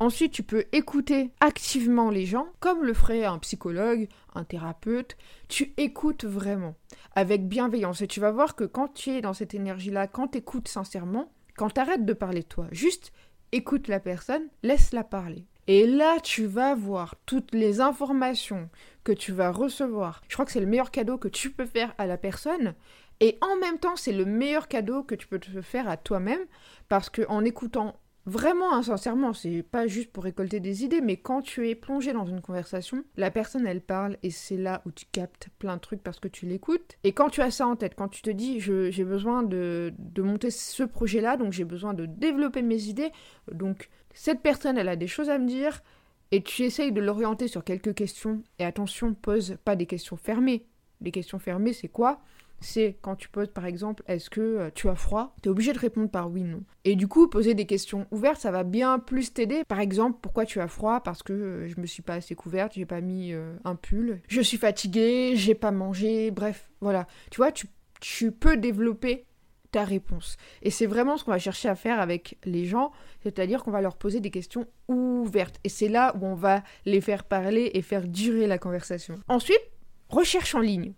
Ensuite, 0.00 0.32
tu 0.32 0.42
peux 0.42 0.64
écouter 0.72 1.30
activement 1.40 2.10
les 2.10 2.26
gens, 2.26 2.48
comme 2.58 2.82
le 2.82 2.94
ferait 2.94 3.24
un 3.24 3.38
psychologue, 3.38 4.08
un 4.34 4.42
thérapeute. 4.42 5.16
Tu 5.48 5.72
écoutes 5.76 6.24
vraiment, 6.24 6.74
avec 7.14 7.48
bienveillance. 7.48 8.02
Et 8.02 8.08
tu 8.08 8.18
vas 8.18 8.32
voir 8.32 8.56
que 8.56 8.64
quand 8.64 8.88
tu 8.88 9.10
es 9.10 9.20
dans 9.20 9.34
cette 9.34 9.54
énergie-là, 9.54 10.08
quand 10.08 10.28
tu 10.28 10.38
écoutes 10.38 10.68
sincèrement, 10.68 11.30
quand 11.56 11.70
tu 11.70 11.80
arrêtes 11.80 12.04
de 12.04 12.12
parler 12.12 12.40
de 12.40 12.48
toi, 12.48 12.66
juste 12.72 13.12
écoute 13.52 13.86
la 13.86 14.00
personne, 14.00 14.48
laisse-la 14.64 15.04
parler. 15.04 15.46
Et 15.66 15.86
là, 15.86 16.18
tu 16.20 16.44
vas 16.44 16.74
voir 16.74 17.14
toutes 17.24 17.54
les 17.54 17.80
informations 17.80 18.68
que 19.04 19.12
tu 19.12 19.32
vas 19.32 19.50
recevoir. 19.50 20.22
Je 20.28 20.34
crois 20.34 20.44
que 20.44 20.52
c'est 20.52 20.60
le 20.60 20.66
meilleur 20.66 20.90
cadeau 20.90 21.18
que 21.18 21.28
tu 21.28 21.50
peux 21.50 21.66
faire 21.66 21.94
à 21.98 22.06
la 22.06 22.18
personne. 22.18 22.74
Et 23.20 23.38
en 23.40 23.56
même 23.56 23.78
temps, 23.78 23.96
c'est 23.96 24.12
le 24.12 24.24
meilleur 24.24 24.68
cadeau 24.68 25.04
que 25.04 25.14
tu 25.14 25.28
peux 25.28 25.38
te 25.38 25.62
faire 25.62 25.88
à 25.88 25.96
toi-même. 25.96 26.44
Parce 26.88 27.08
qu'en 27.08 27.44
écoutant 27.44 27.96
vraiment 28.26 28.82
sincèrement, 28.82 29.32
c'est 29.32 29.62
pas 29.62 29.86
juste 29.86 30.10
pour 30.10 30.24
récolter 30.24 30.60
des 30.60 30.84
idées, 30.84 31.00
mais 31.00 31.16
quand 31.16 31.42
tu 31.42 31.68
es 31.68 31.74
plongé 31.74 32.12
dans 32.12 32.26
une 32.26 32.40
conversation, 32.40 33.04
la 33.16 33.30
personne 33.30 33.66
elle 33.66 33.80
parle 33.80 34.16
et 34.22 34.30
c'est 34.30 34.56
là 34.56 34.82
où 34.86 34.90
tu 34.90 35.04
captes 35.12 35.48
plein 35.58 35.76
de 35.76 35.80
trucs 35.80 36.02
parce 36.02 36.20
que 36.20 36.28
tu 36.28 36.46
l'écoutes. 36.46 36.96
Et 37.04 37.12
quand 37.12 37.30
tu 37.30 37.40
as 37.40 37.50
ça 37.50 37.66
en 37.66 37.76
tête, 37.76 37.94
quand 37.96 38.08
tu 38.08 38.22
te 38.22 38.30
dis 38.30 38.60
j'ai 38.60 39.04
besoin 39.04 39.42
de, 39.42 39.92
de 39.98 40.22
monter 40.22 40.50
ce 40.50 40.82
projet-là, 40.82 41.36
donc 41.36 41.52
j'ai 41.52 41.64
besoin 41.64 41.94
de 41.94 42.06
développer 42.06 42.62
mes 42.62 42.84
idées, 42.84 43.10
donc 43.52 43.88
cette 44.14 44.40
personne, 44.40 44.78
elle 44.78 44.88
a 44.88 44.96
des 44.96 45.08
choses 45.08 45.28
à 45.28 45.38
me 45.38 45.46
dire, 45.46 45.82
et 46.30 46.42
tu 46.42 46.62
essayes 46.62 46.92
de 46.92 47.00
l'orienter 47.00 47.48
sur 47.48 47.64
quelques 47.64 47.94
questions. 47.94 48.42
Et 48.58 48.64
attention, 48.64 49.12
pose 49.12 49.56
pas 49.64 49.76
des 49.76 49.86
questions 49.86 50.16
fermées. 50.16 50.66
Les 51.00 51.10
questions 51.10 51.38
fermées, 51.38 51.72
c'est 51.72 51.88
quoi? 51.88 52.20
C'est 52.64 52.96
quand 53.02 53.14
tu 53.14 53.28
poses 53.28 53.48
par 53.48 53.66
exemple, 53.66 54.02
est-ce 54.08 54.30
que 54.30 54.40
euh, 54.40 54.70
tu 54.74 54.88
as 54.88 54.94
froid 54.94 55.34
Tu 55.42 55.48
es 55.48 55.52
obligé 55.52 55.74
de 55.74 55.78
répondre 55.78 56.08
par 56.08 56.30
oui, 56.30 56.42
non. 56.44 56.62
Et 56.84 56.96
du 56.96 57.06
coup, 57.06 57.28
poser 57.28 57.52
des 57.52 57.66
questions 57.66 58.06
ouvertes, 58.10 58.40
ça 58.40 58.50
va 58.50 58.64
bien 58.64 58.98
plus 58.98 59.34
t'aider. 59.34 59.64
Par 59.68 59.80
exemple, 59.80 60.18
pourquoi 60.22 60.46
tu 60.46 60.60
as 60.60 60.66
froid? 60.66 61.00
Parce 61.00 61.22
que 61.22 61.34
euh, 61.34 61.68
je 61.68 61.78
me 61.78 61.84
suis 61.84 62.02
pas 62.02 62.14
assez 62.14 62.34
couverte, 62.34 62.72
j'ai 62.74 62.86
pas 62.86 63.02
mis 63.02 63.34
euh, 63.34 63.54
un 63.66 63.74
pull. 63.74 64.22
Je 64.28 64.40
suis 64.40 64.56
fatiguée, 64.56 65.32
j'ai 65.36 65.54
pas 65.54 65.72
mangé, 65.72 66.30
bref, 66.30 66.70
voilà. 66.80 67.06
Tu 67.30 67.36
vois, 67.36 67.52
tu, 67.52 67.66
tu 68.00 68.32
peux 68.32 68.56
développer 68.56 69.26
ta 69.70 69.84
réponse. 69.84 70.38
Et 70.62 70.70
c'est 70.70 70.86
vraiment 70.86 71.18
ce 71.18 71.24
qu'on 71.24 71.32
va 71.32 71.38
chercher 71.38 71.68
à 71.68 71.74
faire 71.74 72.00
avec 72.00 72.38
les 72.44 72.64
gens, 72.64 72.92
c'est-à-dire 73.22 73.62
qu'on 73.62 73.72
va 73.72 73.82
leur 73.82 73.96
poser 73.96 74.20
des 74.20 74.30
questions 74.30 74.66
ouvertes. 74.88 75.60
Et 75.64 75.68
c'est 75.68 75.88
là 75.88 76.16
où 76.16 76.24
on 76.24 76.34
va 76.34 76.62
les 76.86 77.02
faire 77.02 77.24
parler 77.24 77.72
et 77.74 77.82
faire 77.82 78.08
durer 78.08 78.46
la 78.46 78.56
conversation. 78.56 79.16
Ensuite, 79.28 79.60
recherche 80.08 80.54
en 80.54 80.60
ligne. 80.60 80.94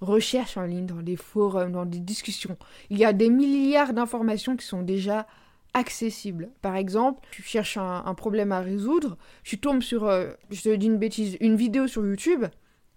Recherches 0.00 0.56
en 0.56 0.64
ligne, 0.64 0.86
dans 0.86 1.02
des 1.02 1.16
forums, 1.16 1.72
dans 1.72 1.84
des 1.84 2.00
discussions. 2.00 2.56
Il 2.90 2.98
y 2.98 3.04
a 3.04 3.12
des 3.12 3.30
milliards 3.30 3.92
d'informations 3.92 4.56
qui 4.56 4.66
sont 4.66 4.82
déjà 4.82 5.26
accessibles. 5.74 6.50
Par 6.62 6.76
exemple, 6.76 7.26
tu 7.30 7.42
cherches 7.42 7.76
un, 7.76 8.14
problème 8.14 8.52
à 8.52 8.60
résoudre, 8.60 9.16
tu 9.44 9.58
tombes 9.58 9.82
sur, 9.82 10.04
euh, 10.04 10.30
je 10.50 10.62
te 10.62 10.74
dis 10.74 10.86
une 10.86 10.98
bêtise, 10.98 11.36
une 11.40 11.56
vidéo 11.56 11.86
sur 11.86 12.04
YouTube, 12.04 12.44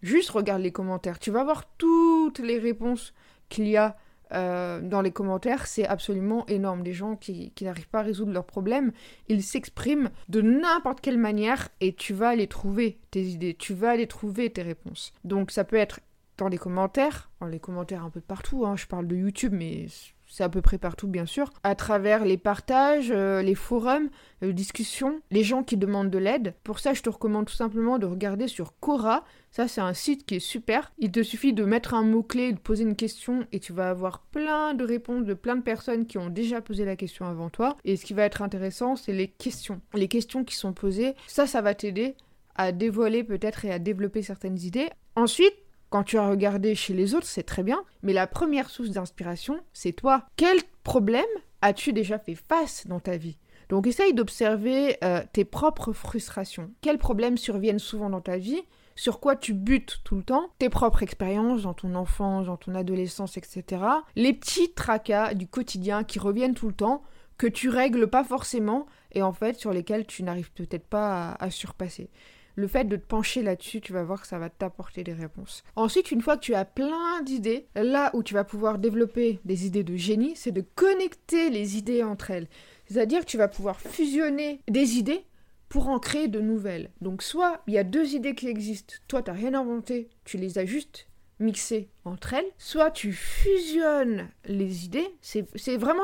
juste 0.02 0.32
regarde 0.32 0.62
les 0.62 0.72
commentaires. 0.72 1.20
Tu 1.20 1.32
vas 1.32 1.44
voir 1.44 1.66
toutes 1.78 2.40
les 2.40 2.58
réponses 2.58 3.14
qu'il 3.50 3.68
y 3.68 3.78
a 3.78 3.96
euh, 4.34 4.82
dans 4.82 5.02
les 5.02 5.12
commentaires, 5.12 5.68
c'est 5.68 5.86
absolument 5.86 6.46
énorme. 6.48 6.82
Des 6.82 6.94
gens 6.94 7.16
qui, 7.16 7.54
n'arrivent 7.62 7.90
pas 7.90 8.00
à 8.00 8.04
résoudre 8.04 8.32
leurs 8.32 8.46
problèmes, 8.46 8.92
ils 9.28 9.44
s'expriment 9.44 10.10
de 10.30 10.42
n'importe 10.42 11.02
quelle 11.02 11.20
manière 11.20 11.70
et 11.82 11.94
tu 11.94 12.14
vas 12.14 12.30
aller 12.30 12.48
trouver 12.48 12.98
tes 13.12 13.22
idées, 13.22 13.54
tu 13.54 13.74
vas 13.74 13.92
aller 13.92 14.08
trouver 14.08 14.50
tes 14.50 14.64
réponses. 14.64 15.14
Donc 15.24 15.52
ça 15.52 15.64
peut 15.64 15.76
être 15.76 16.00
dans 16.38 16.48
les 16.48 16.58
commentaires, 16.58 17.30
dans 17.40 17.48
les 17.48 17.60
commentaires 17.60 18.04
un 18.04 18.10
peu 18.10 18.22
partout, 18.22 18.66
hein, 18.66 18.76
je 18.76 18.88
parle 18.88 19.08
de 19.08 19.16
YouTube, 19.16 19.54
mais 19.56 19.88
c'est 20.28 20.44
à 20.44 20.50
peu 20.50 20.62
près 20.62 20.80
partout 20.80 21.08
bien 21.08 21.28
sûr, 21.28 21.52
à 21.62 21.76
travers 21.76 22.26
les 22.26 22.38
partages, 22.38 23.12
euh, 23.12 23.44
les 23.44 23.54
forums, 23.54 24.10
les 24.42 24.52
discussions, 24.52 25.22
les 25.30 25.44
gens 25.44 25.62
qui 25.62 25.78
demandent 25.78 26.10
de 26.10 26.18
l'aide. 26.18 26.56
Pour 26.64 26.80
ça, 26.80 26.94
je 26.96 27.04
te 27.04 27.10
recommande 27.10 27.46
tout 27.46 27.54
simplement 27.54 28.00
de 28.00 28.08
regarder 28.08 28.48
sur 28.48 28.80
Quora. 28.80 29.26
Ça, 29.52 29.68
c'est 29.68 29.82
un 29.82 29.94
site 29.94 30.26
qui 30.26 30.36
est 30.36 30.40
super. 30.40 30.92
Il 30.98 31.12
te 31.12 31.22
suffit 31.22 31.54
de 31.54 31.64
mettre 31.64 31.94
un 31.94 32.04
mot-clé, 32.04 32.52
de 32.52 32.58
poser 32.58 32.84
une 32.84 32.96
question 32.96 33.46
et 33.52 33.60
tu 33.60 33.74
vas 33.74 33.92
avoir 33.92 34.22
plein 34.32 34.74
de 34.74 34.84
réponses 34.84 35.26
de 35.26 35.36
plein 35.36 35.56
de 35.56 35.62
personnes 35.62 36.08
qui 36.08 36.18
ont 36.18 36.30
déjà 36.30 36.62
posé 36.62 36.84
la 36.84 36.96
question 36.96 37.28
avant 37.28 37.52
toi. 37.52 37.78
Et 37.86 37.96
ce 37.96 38.04
qui 38.04 38.16
va 38.16 38.24
être 38.24 38.42
intéressant, 38.42 38.96
c'est 38.96 39.14
les 39.14 39.28
questions. 39.28 39.82
Les 39.94 40.08
questions 40.08 40.44
qui 40.44 40.56
sont 40.56 40.74
posées, 40.74 41.14
ça, 41.28 41.46
ça 41.46 41.62
va 41.62 41.76
t'aider 41.76 42.16
à 42.56 42.72
dévoiler 42.72 43.24
peut-être 43.24 43.66
et 43.66 43.72
à 43.72 43.80
développer 43.80 44.22
certaines 44.24 44.60
idées. 44.60 44.90
Ensuite, 45.16 45.54
quand 45.94 46.04
tu 46.04 46.18
as 46.18 46.28
regardé 46.28 46.74
chez 46.74 46.96
les 46.96 47.14
autres, 47.14 47.28
c'est 47.28 47.44
très 47.44 47.62
bien, 47.62 47.84
mais 48.02 48.14
la 48.14 48.26
première 48.26 48.72
source 48.72 48.90
d'inspiration, 48.90 49.60
c'est 49.74 49.92
toi. 49.92 50.26
Quel 50.38 50.58
problème 50.82 51.24
as-tu 51.62 51.94
déjà 51.94 52.18
fait 52.18 52.34
face 52.34 52.88
dans 52.88 53.00
ta 53.00 53.16
vie? 53.16 53.38
Donc 53.70 53.86
essaye 53.86 54.16
d'observer 54.16 54.98
euh, 55.04 55.22
tes 55.34 55.46
propres 55.46 55.94
frustrations. 55.94 56.72
Quels 56.82 56.98
problèmes 56.98 57.38
surviennent 57.38 57.78
souvent 57.78 58.10
dans 58.10 58.22
ta 58.22 58.38
vie? 58.38 58.64
Sur 58.96 59.20
quoi 59.20 59.36
tu 59.36 59.54
butes 59.54 60.00
tout 60.04 60.16
le 60.16 60.24
temps, 60.24 60.50
tes 60.58 60.70
propres 60.70 61.04
expériences 61.04 61.62
dans 61.62 61.76
ton 61.76 61.94
enfance, 61.94 62.48
dans 62.48 62.58
ton 62.58 62.74
adolescence, 62.74 63.38
etc. 63.38 63.84
Les 64.16 64.34
petits 64.34 64.74
tracas 64.74 65.36
du 65.36 65.46
quotidien 65.46 66.04
qui 66.04 66.18
reviennent 66.18 66.56
tout 66.56 66.70
le 66.70 66.74
temps, 66.74 67.04
que 67.38 67.46
tu 67.46 67.70
règles 67.70 68.08
pas 68.08 68.24
forcément 68.24 68.88
et 69.12 69.22
en 69.22 69.32
fait 69.32 69.60
sur 69.60 69.72
lesquels 69.72 70.08
tu 70.08 70.24
n'arrives 70.24 70.52
peut-être 70.54 70.88
pas 70.88 71.34
à 71.34 71.52
surpasser 71.52 72.10
le 72.56 72.68
fait 72.68 72.86
de 72.86 72.96
te 72.96 73.06
pencher 73.06 73.42
là-dessus, 73.42 73.82
tu 73.82 73.94
vas 73.94 74.04
voir 74.04 74.22
que 74.22 74.28
ça 74.28 74.40
va 74.40 74.50
t'apporter 74.50 75.04
des 75.04 75.14
réponses. 75.14 75.64
Ensuite, 75.76 76.12
une 76.12 76.22
fois 76.22 76.38
que 76.38 76.44
tu 76.44 76.54
as 76.54 76.66
plein 76.66 77.22
d'idées, 77.24 77.68
là 77.76 78.12
où 78.14 78.24
tu 78.24 78.34
vas 78.34 78.44
pouvoir 78.44 78.80
développer 78.80 79.40
des 79.46 79.66
idées 79.66 79.84
de 79.84 79.96
génie, 79.96 80.34
c'est 80.36 80.52
de 80.52 80.64
connecter 80.76 81.50
les 81.50 81.78
idées 81.78 82.04
entre 82.04 82.32
elles. 82.32 82.48
C'est-à-dire 82.86 83.22
que 83.22 83.30
tu 83.30 83.38
vas 83.38 83.48
pouvoir 83.48 83.80
fusionner 83.80 84.62
des 84.68 84.98
idées 84.98 85.26
pour 85.70 85.88
en 85.88 85.98
créer 85.98 86.28
de 86.28 86.40
nouvelles. 86.40 86.92
Donc 87.02 87.24
soit 87.24 87.62
il 87.66 87.74
y 87.74 87.80
a 87.80 87.84
deux 87.84 88.14
idées 88.14 88.36
qui 88.36 88.48
existent, 88.48 88.94
toi 89.08 89.24
tu 89.24 89.32
n'as 89.32 89.38
rien 89.38 89.56
inventé, 89.56 90.10
tu 90.24 90.38
les 90.38 90.60
as 90.60 90.66
juste 90.66 91.08
mixées 91.40 91.90
entre 92.06 92.36
elles, 92.36 92.46
soit 92.60 92.92
tu 92.92 93.12
fusionnes 93.12 94.30
les 94.46 94.86
idées, 94.86 95.08
c'est 95.22 95.78
vraiment 95.78 96.04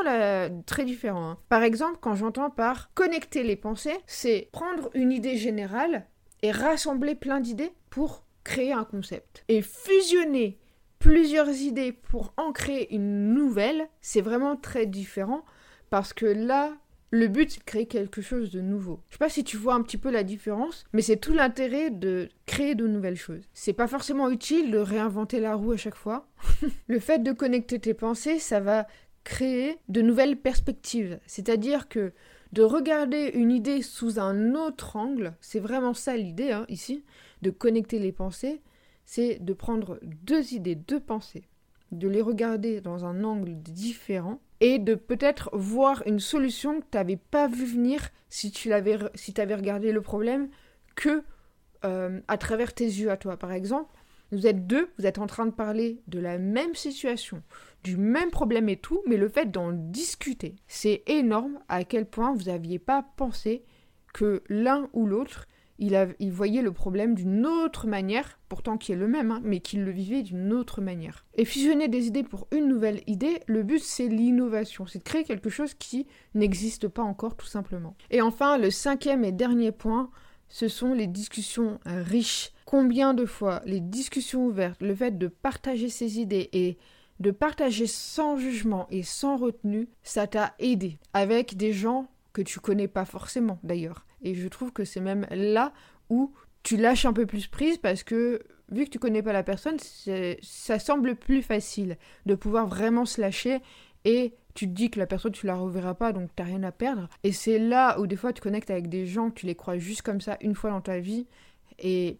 très 0.65 0.85
différent. 0.85 1.31
Hein. 1.31 1.37
Par 1.49 1.61
exemple, 1.61 1.99
quand 2.01 2.15
j'entends 2.15 2.49
par 2.49 2.91
connecter 2.95 3.43
les 3.43 3.55
pensées, 3.55 3.97
c'est 4.07 4.49
prendre 4.51 4.89
une 4.95 5.11
idée 5.11 5.37
générale 5.37 6.07
et 6.41 6.51
rassembler 6.51 7.15
plein 7.15 7.39
d'idées 7.39 7.71
pour 7.89 8.23
créer 8.43 8.73
un 8.73 8.83
concept. 8.83 9.43
Et 9.47 9.61
fusionner 9.61 10.57
plusieurs 10.99 11.49
idées 11.49 11.91
pour 11.91 12.33
en 12.37 12.51
créer 12.51 12.93
une 12.93 13.33
nouvelle, 13.33 13.87
c'est 14.01 14.21
vraiment 14.21 14.55
très 14.55 14.85
différent 14.85 15.45
parce 15.89 16.13
que 16.13 16.25
là, 16.25 16.77
le 17.11 17.27
but 17.27 17.51
c'est 17.51 17.59
de 17.59 17.63
créer 17.63 17.87
quelque 17.87 18.21
chose 18.21 18.51
de 18.51 18.61
nouveau. 18.61 19.01
Je 19.09 19.15
sais 19.15 19.19
pas 19.19 19.29
si 19.29 19.43
tu 19.43 19.57
vois 19.57 19.73
un 19.73 19.81
petit 19.81 19.97
peu 19.97 20.11
la 20.11 20.23
différence, 20.23 20.85
mais 20.93 21.01
c'est 21.01 21.17
tout 21.17 21.33
l'intérêt 21.33 21.89
de 21.89 22.29
créer 22.45 22.75
de 22.75 22.87
nouvelles 22.87 23.15
choses. 23.15 23.41
C'est 23.53 23.73
pas 23.73 23.87
forcément 23.87 24.29
utile 24.29 24.71
de 24.71 24.77
réinventer 24.77 25.39
la 25.39 25.55
roue 25.55 25.71
à 25.71 25.77
chaque 25.77 25.95
fois. 25.95 26.27
le 26.87 26.99
fait 26.99 27.19
de 27.19 27.31
connecter 27.31 27.79
tes 27.79 27.93
pensées, 27.93 28.39
ça 28.39 28.59
va 28.59 28.85
créer 29.23 29.77
de 29.87 30.01
nouvelles 30.01 30.37
perspectives. 30.37 31.19
C'est-à-dire 31.25 31.87
que 31.89 32.13
de 32.51 32.63
regarder 32.63 33.31
une 33.33 33.51
idée 33.51 33.81
sous 33.81 34.19
un 34.19 34.55
autre 34.55 34.95
angle, 34.95 35.35
c'est 35.41 35.59
vraiment 35.59 35.93
ça 35.93 36.17
l'idée 36.17 36.51
hein, 36.51 36.65
ici, 36.67 37.03
de 37.41 37.51
connecter 37.51 37.99
les 37.99 38.11
pensées, 38.11 38.61
c'est 39.05 39.37
de 39.39 39.53
prendre 39.53 39.99
deux 40.03 40.53
idées, 40.53 40.75
deux 40.75 40.99
pensées, 40.99 41.45
de 41.91 42.07
les 42.07 42.21
regarder 42.21 42.81
dans 42.81 43.05
un 43.05 43.23
angle 43.23 43.55
différent 43.55 44.39
et 44.61 44.79
de 44.79 44.95
peut-être 44.95 45.49
voir 45.53 46.03
une 46.05 46.19
solution 46.19 46.79
que 46.79 46.85
tu 46.91 46.97
n'avais 46.97 47.17
pas 47.17 47.47
vu 47.47 47.65
venir 47.65 48.09
si 48.29 48.51
tu 48.51 48.69
l'avais 48.69 48.97
si 49.15 49.33
avais 49.39 49.55
regardé 49.55 49.91
le 49.91 50.01
problème 50.01 50.49
que 50.95 51.23
euh, 51.85 52.19
à 52.27 52.37
travers 52.37 52.73
tes 52.73 52.85
yeux 52.85 53.09
à 53.09 53.17
toi. 53.17 53.37
Par 53.37 53.51
exemple, 53.53 53.93
vous 54.31 54.47
êtes 54.47 54.67
deux, 54.67 54.89
vous 54.97 55.05
êtes 55.05 55.19
en 55.19 55.27
train 55.27 55.45
de 55.45 55.51
parler 55.51 56.01
de 56.07 56.19
la 56.19 56.37
même 56.37 56.75
situation, 56.75 57.41
du 57.83 57.97
même 57.97 58.31
problème 58.31 58.69
et 58.69 58.77
tout, 58.77 59.01
mais 59.07 59.17
le 59.17 59.29
fait 59.29 59.51
d'en 59.51 59.71
discuter, 59.71 60.55
c'est 60.67 61.03
énorme 61.07 61.59
à 61.67 61.83
quel 61.83 62.05
point 62.05 62.33
vous 62.33 62.43
n'aviez 62.43 62.79
pas 62.79 63.03
pensé 63.17 63.63
que 64.13 64.43
l'un 64.49 64.89
ou 64.93 65.05
l'autre, 65.05 65.47
il, 65.79 66.31
voyait 66.31 66.61
le 66.61 66.73
problème 66.73 67.15
d'une 67.15 67.45
autre 67.45 67.87
manière, 67.87 68.37
pourtant 68.49 68.77
qui 68.77 68.91
est 68.91 68.97
le 68.97 69.07
même, 69.07 69.31
hein, 69.31 69.41
mais 69.43 69.61
qu'il 69.61 69.83
le 69.83 69.91
vivait 69.91 70.23
d'une 70.23 70.51
autre 70.51 70.81
manière. 70.81 71.25
Et 71.35 71.45
fusionner 71.45 71.87
des 71.87 72.07
idées 72.07 72.23
pour 72.23 72.47
une 72.51 72.67
nouvelle 72.67 73.01
idée, 73.07 73.41
le 73.47 73.63
but 73.63 73.81
c'est 73.81 74.07
l'innovation, 74.07 74.85
c'est 74.87 74.99
de 74.99 75.03
créer 75.03 75.23
quelque 75.23 75.49
chose 75.49 75.73
qui 75.73 76.05
n'existe 76.35 76.89
pas 76.89 77.03
encore 77.03 77.37
tout 77.37 77.45
simplement. 77.45 77.95
Et 78.11 78.21
enfin, 78.21 78.57
le 78.57 78.71
cinquième 78.71 79.23
et 79.23 79.31
dernier 79.31 79.71
point, 79.71 80.09
ce 80.49 80.67
sont 80.67 80.93
les 80.93 81.07
discussions 81.07 81.79
riches 81.85 82.51
Combien 82.69 83.15
de 83.15 83.25
fois 83.25 83.63
les 83.65 83.79
discussions 83.79 84.45
ouvertes, 84.45 84.79
le 84.83 84.93
fait 84.93 85.17
de 85.17 85.27
partager 85.27 85.89
ses 85.89 86.19
idées 86.19 86.49
et 86.53 86.77
de 87.19 87.31
partager 87.31 87.87
sans 87.87 88.37
jugement 88.37 88.85
et 88.91 89.01
sans 89.01 89.37
retenue, 89.37 89.89
ça 90.03 90.27
t'a 90.27 90.53
aidé 90.59 90.99
avec 91.13 91.57
des 91.57 91.73
gens 91.73 92.11
que 92.31 92.43
tu 92.43 92.59
connais 92.59 92.87
pas 92.87 93.05
forcément 93.05 93.57
d'ailleurs. 93.63 94.05
Et 94.21 94.35
je 94.35 94.47
trouve 94.47 94.71
que 94.71 94.85
c'est 94.85 94.99
même 94.99 95.25
là 95.31 95.73
où 96.11 96.31
tu 96.61 96.77
lâches 96.77 97.05
un 97.05 97.13
peu 97.13 97.25
plus 97.25 97.47
prise 97.47 97.79
parce 97.79 98.03
que 98.03 98.39
vu 98.71 98.85
que 98.85 98.91
tu 98.91 98.99
connais 98.99 99.23
pas 99.23 99.33
la 99.33 99.41
personne, 99.41 99.77
ça 100.43 100.77
semble 100.77 101.15
plus 101.15 101.41
facile 101.41 101.97
de 102.27 102.35
pouvoir 102.35 102.67
vraiment 102.67 103.05
se 103.05 103.19
lâcher 103.19 103.61
et 104.05 104.35
tu 104.59 104.67
te 104.67 104.73
dis 104.73 104.89
que 104.89 104.99
la 104.99 105.07
personne 105.07 105.31
tu 105.31 105.47
la 105.47 105.55
reverras 105.55 105.93
pas 105.93 106.11
donc 106.11 106.31
t'as 106.35 106.43
rien 106.43 106.63
à 106.63 106.73
perdre. 106.73 107.07
Et 107.23 107.31
c'est 107.31 107.59
là 107.59 107.97
où 107.97 108.07
des 108.07 108.17
fois 108.17 108.33
tu 108.33 108.41
connectes 108.41 108.69
avec 108.69 108.89
des 108.89 109.05
gens 109.05 109.31
tu 109.31 109.45
les 109.45 109.55
crois 109.55 109.77
juste 109.77 110.01
comme 110.01 110.19
ça 110.19 110.37
une 110.41 110.53
fois 110.53 110.69
dans 110.69 110.81
ta 110.81 110.99
vie 110.99 111.27
et 111.77 112.19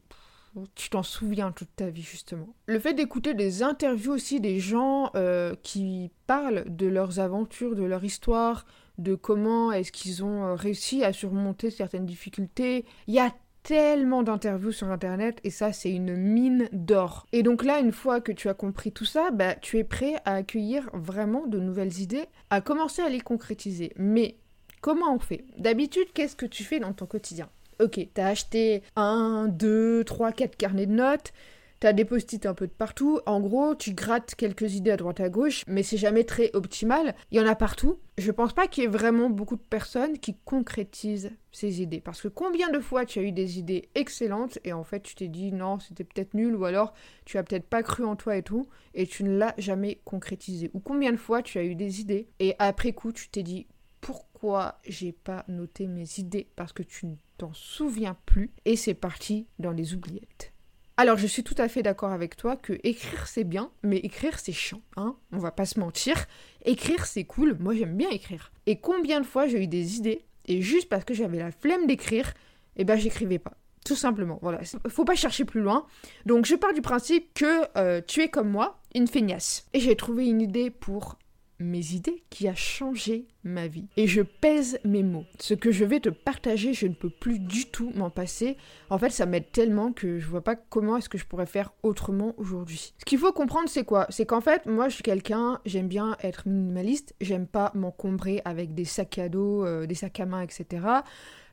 tu 0.73 0.89
t'en 0.89 1.03
souviens 1.03 1.51
toute 1.51 1.75
ta 1.75 1.89
vie 1.89 2.01
justement. 2.01 2.47
Le 2.67 2.79
fait 2.79 2.93
d'écouter 2.93 3.33
des 3.33 3.61
interviews 3.61 4.13
aussi 4.13 4.39
des 4.39 4.61
gens 4.61 5.11
euh, 5.15 5.53
qui 5.63 6.11
parlent 6.27 6.63
de 6.69 6.87
leurs 6.87 7.19
aventures, 7.19 7.75
de 7.75 7.83
leur 7.83 8.05
histoire, 8.05 8.65
de 8.97 9.15
comment 9.15 9.73
est-ce 9.73 9.91
qu'ils 9.91 10.23
ont 10.23 10.45
euh, 10.45 10.53
réussi 10.55 11.03
à 11.03 11.11
surmonter 11.11 11.69
certaines 11.71 12.05
difficultés. 12.05 12.85
Il 13.07 13.15
y 13.15 13.19
a 13.19 13.33
tellement 13.63 14.23
d'interviews 14.23 14.71
sur 14.71 14.89
internet 14.91 15.39
et 15.43 15.49
ça 15.49 15.73
c'est 15.73 15.91
une 15.91 16.15
mine 16.15 16.69
d'or. 16.71 17.25
Et 17.31 17.43
donc 17.43 17.63
là 17.63 17.79
une 17.79 17.91
fois 17.91 18.21
que 18.21 18.31
tu 18.31 18.49
as 18.49 18.53
compris 18.53 18.91
tout 18.91 19.05
ça, 19.05 19.31
bah, 19.31 19.55
tu 19.55 19.77
es 19.77 19.83
prêt 19.83 20.15
à 20.25 20.35
accueillir 20.35 20.89
vraiment 20.93 21.47
de 21.47 21.59
nouvelles 21.59 21.99
idées, 21.99 22.25
à 22.49 22.61
commencer 22.61 23.01
à 23.01 23.09
les 23.09 23.21
concrétiser. 23.21 23.93
Mais 23.97 24.37
comment 24.81 25.13
on 25.13 25.19
fait? 25.19 25.45
D'habitude 25.57 26.11
qu'est-ce 26.13 26.35
que 26.35 26.45
tu 26.45 26.63
fais 26.63 26.79
dans 26.79 26.93
ton 26.93 27.05
quotidien? 27.05 27.49
Ok, 27.81 27.99
t'as 28.13 28.27
acheté 28.27 28.83
un, 28.97 29.47
deux, 29.47 30.03
trois, 30.03 30.33
quatre 30.33 30.57
carnets 30.57 30.85
de 30.85 30.91
notes, 30.91 31.31
t'as 31.79 31.93
des 31.93 32.05
post-it 32.05 32.45
un 32.45 32.53
peu 32.53 32.67
de 32.67 32.71
partout. 32.71 33.19
En 33.25 33.39
gros, 33.39 33.75
tu 33.75 33.93
grattes 33.93 34.35
quelques 34.35 34.75
idées 34.75 34.91
à 34.91 34.97
droite 34.97 35.19
à 35.19 35.29
gauche, 35.29 35.63
mais 35.67 35.83
c'est 35.83 35.97
jamais 35.97 36.23
très 36.23 36.51
optimal. 36.53 37.15
Il 37.31 37.37
y 37.37 37.41
en 37.41 37.47
a 37.47 37.55
partout. 37.55 37.99
Je 38.17 38.31
pense 38.31 38.53
pas 38.53 38.67
qu'il 38.67 38.83
y 38.83 38.85
ait 38.85 38.89
vraiment 38.89 39.29
beaucoup 39.29 39.55
de 39.55 39.61
personnes 39.61 40.19
qui 40.19 40.35
concrétisent 40.43 41.31
ces 41.51 41.81
idées. 41.81 42.01
Parce 42.01 42.21
que 42.21 42.27
combien 42.27 42.69
de 42.69 42.79
fois 42.79 43.05
tu 43.05 43.19
as 43.19 43.23
eu 43.23 43.31
des 43.31 43.59
idées 43.59 43.89
excellentes 43.95 44.59
et 44.63 44.73
en 44.73 44.83
fait 44.83 45.01
tu 45.01 45.15
t'es 45.15 45.29
dit 45.29 45.51
non, 45.51 45.79
c'était 45.79 46.03
peut-être 46.03 46.33
nul 46.33 46.55
ou 46.55 46.65
alors 46.65 46.93
tu 47.25 47.37
as 47.37 47.43
peut-être 47.43 47.67
pas 47.67 47.81
cru 47.81 48.03
en 48.03 48.15
toi 48.15 48.35
et 48.35 48.43
tout 48.43 48.67
et 48.93 49.07
tu 49.07 49.23
ne 49.23 49.37
l'as 49.37 49.55
jamais 49.57 50.01
concrétisé. 50.03 50.69
Ou 50.73 50.79
combien 50.79 51.11
de 51.11 51.17
fois 51.17 51.41
tu 51.41 51.57
as 51.57 51.63
eu 51.63 51.75
des 51.75 52.01
idées 52.01 52.27
et 52.39 52.55
après 52.59 52.91
coup 52.91 53.13
tu 53.13 53.29
t'es 53.29 53.43
dit 53.43 53.67
pourquoi 54.01 54.79
j'ai 54.85 55.11
pas 55.11 55.45
noté 55.47 55.87
mes 55.87 56.05
idées? 56.17 56.47
Parce 56.55 56.73
que 56.73 56.83
tu 56.83 57.07
t'en 57.37 57.53
souviens 57.53 58.17
plus 58.25 58.51
et 58.65 58.75
c'est 58.75 58.93
parti 58.93 59.47
dans 59.59 59.71
les 59.71 59.93
oubliettes. 59.93 60.53
Alors 60.99 61.17
je 61.17 61.27
suis 61.27 61.45
tout 61.45 61.55
à 61.57 61.69
fait 61.69 61.81
d'accord 61.81 62.11
avec 62.11 62.35
toi 62.35 62.57
que 62.57 62.73
écrire 62.83 63.25
c'est 63.25 63.45
bien, 63.45 63.71
mais 63.83 63.99
écrire 63.99 64.37
c'est 64.37 64.51
chiant, 64.51 64.81
hein 64.97 65.15
On 65.31 65.37
va 65.37 65.49
pas 65.49 65.63
se 65.63 65.79
mentir. 65.79 66.25
Écrire 66.65 67.05
c'est 67.05 67.23
cool, 67.23 67.55
moi 67.57 67.73
j'aime 67.73 67.95
bien 67.95 68.09
écrire. 68.09 68.51
Et 68.65 68.81
combien 68.81 69.21
de 69.21 69.25
fois 69.25 69.47
j'ai 69.47 69.63
eu 69.63 69.67
des 69.67 69.95
idées 69.95 70.25
et 70.47 70.61
juste 70.61 70.89
parce 70.89 71.05
que 71.05 71.13
j'avais 71.13 71.37
la 71.37 71.53
flemme 71.53 71.87
d'écrire, 71.87 72.33
eh 72.75 72.83
ben 72.83 72.97
j'écrivais 72.97 73.39
pas 73.39 73.53
Tout 73.85 73.95
simplement, 73.95 74.39
voilà. 74.41 74.59
Faut 74.89 75.05
pas 75.05 75.15
chercher 75.15 75.45
plus 75.45 75.61
loin. 75.61 75.85
Donc 76.25 76.45
je 76.45 76.55
pars 76.55 76.73
du 76.73 76.81
principe 76.81 77.33
que 77.33 77.61
euh, 77.77 78.01
tu 78.05 78.21
es 78.21 78.27
comme 78.27 78.49
moi, 78.49 78.81
une 78.93 79.07
feignasse. 79.07 79.67
Et 79.71 79.79
j'ai 79.79 79.95
trouvé 79.95 80.27
une 80.27 80.41
idée 80.41 80.69
pour 80.69 81.17
mes 81.59 81.93
idées 81.93 82.23
qui 82.29 82.47
a 82.47 82.55
changé 82.55 83.27
ma 83.43 83.67
vie. 83.67 83.87
Et 83.97 84.07
je 84.07 84.21
pèse 84.21 84.79
mes 84.85 85.03
mots. 85.03 85.25
Ce 85.39 85.53
que 85.53 85.71
je 85.71 85.85
vais 85.85 85.99
te 85.99 86.09
partager, 86.09 86.73
je 86.73 86.87
ne 86.87 86.93
peux 86.93 87.09
plus 87.09 87.39
du 87.39 87.65
tout 87.65 87.91
m'en 87.95 88.09
passer. 88.09 88.57
En 88.89 88.97
fait, 88.97 89.09
ça 89.09 89.25
m'aide 89.25 89.51
tellement 89.51 89.91
que 89.91 90.19
je 90.19 90.27
vois 90.27 90.43
pas 90.43 90.55
comment 90.55 90.97
est-ce 90.97 91.09
que 91.09 91.17
je 91.17 91.25
pourrais 91.25 91.45
faire 91.45 91.73
autrement 91.83 92.33
aujourd'hui. 92.37 92.93
Ce 92.97 93.05
qu'il 93.05 93.19
faut 93.19 93.33
comprendre, 93.33 93.69
c'est 93.69 93.83
quoi? 93.83 94.07
C'est 94.09 94.25
qu'en 94.25 94.41
fait, 94.41 94.65
moi, 94.65 94.89
je 94.89 94.95
suis 94.95 95.03
quelqu'un, 95.03 95.59
j'aime 95.65 95.87
bien 95.87 96.17
être 96.23 96.47
minimaliste, 96.47 97.13
j'aime 97.21 97.47
pas 97.47 97.71
m'encombrer 97.75 98.41
avec 98.45 98.73
des 98.73 98.85
sacs 98.85 99.17
à 99.17 99.29
dos, 99.29 99.65
euh, 99.65 99.85
des 99.85 99.95
sacs 99.95 100.19
à 100.19 100.25
main, 100.25 100.41
etc. 100.41 100.65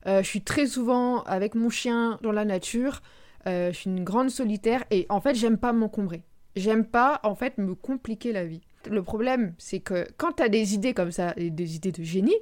Euh, 0.07 0.23
je 0.23 0.29
suis 0.29 0.43
très 0.43 0.67
souvent 0.67 1.23
avec 1.23 1.55
mon 1.55 1.71
chien 1.71 2.19
dans 2.23 2.33
la 2.33 2.45
nature. 2.45 3.03
Euh, 3.47 3.73
je 3.73 3.79
suis 3.79 3.91
une 3.91 4.05
grande 4.05 4.31
solitaire 4.31 4.85
et 4.91 5.07
en 5.09 5.21
fait, 5.21 5.35
j'aime 5.35 5.59
pas 5.59 5.73
m'encombrer. 5.73 6.23
J'aime 6.55 6.85
pas, 6.85 7.21
en 7.23 7.35
fait, 7.35 7.59
me 7.59 7.75
compliquer 7.75 8.33
la 8.33 8.45
vie 8.45 8.63
le 8.91 9.03
problème, 9.03 9.55
c'est 9.59 9.81
que 9.81 10.07
quand 10.17 10.33
tu 10.33 10.43
as 10.43 10.49
des 10.49 10.75
idées 10.75 10.95
comme 10.95 11.13
ça, 11.13 11.35
des 11.37 11.77
idées 11.77 11.93
de 11.93 12.03
génie, 12.03 12.37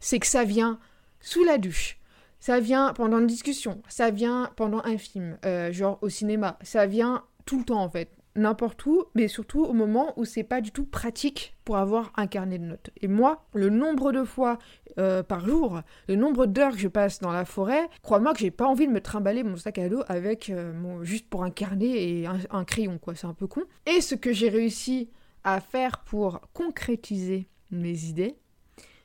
c'est 0.00 0.18
que 0.18 0.26
ça 0.26 0.44
vient 0.44 0.78
sous 1.20 1.44
la 1.44 1.58
douche. 1.58 1.98
Ça 2.40 2.58
vient 2.58 2.94
pendant 2.94 3.18
une 3.18 3.26
discussion, 3.26 3.82
ça 3.88 4.10
vient 4.10 4.50
pendant 4.56 4.80
un 4.84 4.96
film, 4.96 5.36
euh, 5.44 5.70
genre 5.72 5.98
au 6.00 6.08
cinéma, 6.08 6.58
ça 6.62 6.86
vient 6.86 7.22
tout 7.44 7.58
le 7.58 7.64
temps 7.66 7.82
en 7.82 7.90
fait, 7.90 8.08
n'importe 8.34 8.86
où, 8.86 9.04
mais 9.14 9.28
surtout 9.28 9.62
au 9.62 9.74
moment 9.74 10.14
où 10.16 10.24
c'est 10.24 10.42
pas 10.42 10.62
du 10.62 10.70
tout 10.70 10.86
pratique 10.86 11.54
pour 11.66 11.76
avoir 11.76 12.12
un 12.16 12.26
carnet 12.26 12.58
de 12.58 12.64
notes. 12.64 12.90
Et 13.02 13.08
moi, 13.08 13.44
le 13.52 13.68
nombre 13.68 14.12
de 14.12 14.24
fois 14.24 14.58
euh, 14.98 15.22
par 15.22 15.46
jour, 15.46 15.82
le 16.08 16.16
nombre 16.16 16.46
d'heures 16.46 16.72
que 16.72 16.78
je 16.78 16.88
passe 16.88 17.20
dans 17.20 17.30
la 17.30 17.44
forêt, 17.44 17.88
crois-moi 18.02 18.32
que 18.32 18.40
j'ai 18.40 18.50
pas 18.50 18.66
envie 18.66 18.86
de 18.86 18.92
me 18.92 19.02
trimballer 19.02 19.42
mon 19.42 19.56
sac 19.56 19.78
à 19.78 19.90
dos 19.90 20.02
avec 20.08 20.48
euh, 20.48 20.72
mon, 20.72 21.04
juste 21.04 21.28
pour 21.28 21.44
un 21.44 21.50
carnet 21.50 21.90
et 21.90 22.26
un, 22.26 22.38
un 22.50 22.64
crayon, 22.64 22.98
quoi, 22.98 23.14
c'est 23.14 23.26
un 23.26 23.34
peu 23.34 23.46
con. 23.46 23.64
Et 23.84 24.00
ce 24.00 24.14
que 24.14 24.32
j'ai 24.32 24.48
réussi 24.48 25.10
à 25.44 25.60
faire 25.60 26.00
pour 26.04 26.40
concrétiser 26.52 27.48
mes 27.70 28.04
idées, 28.04 28.36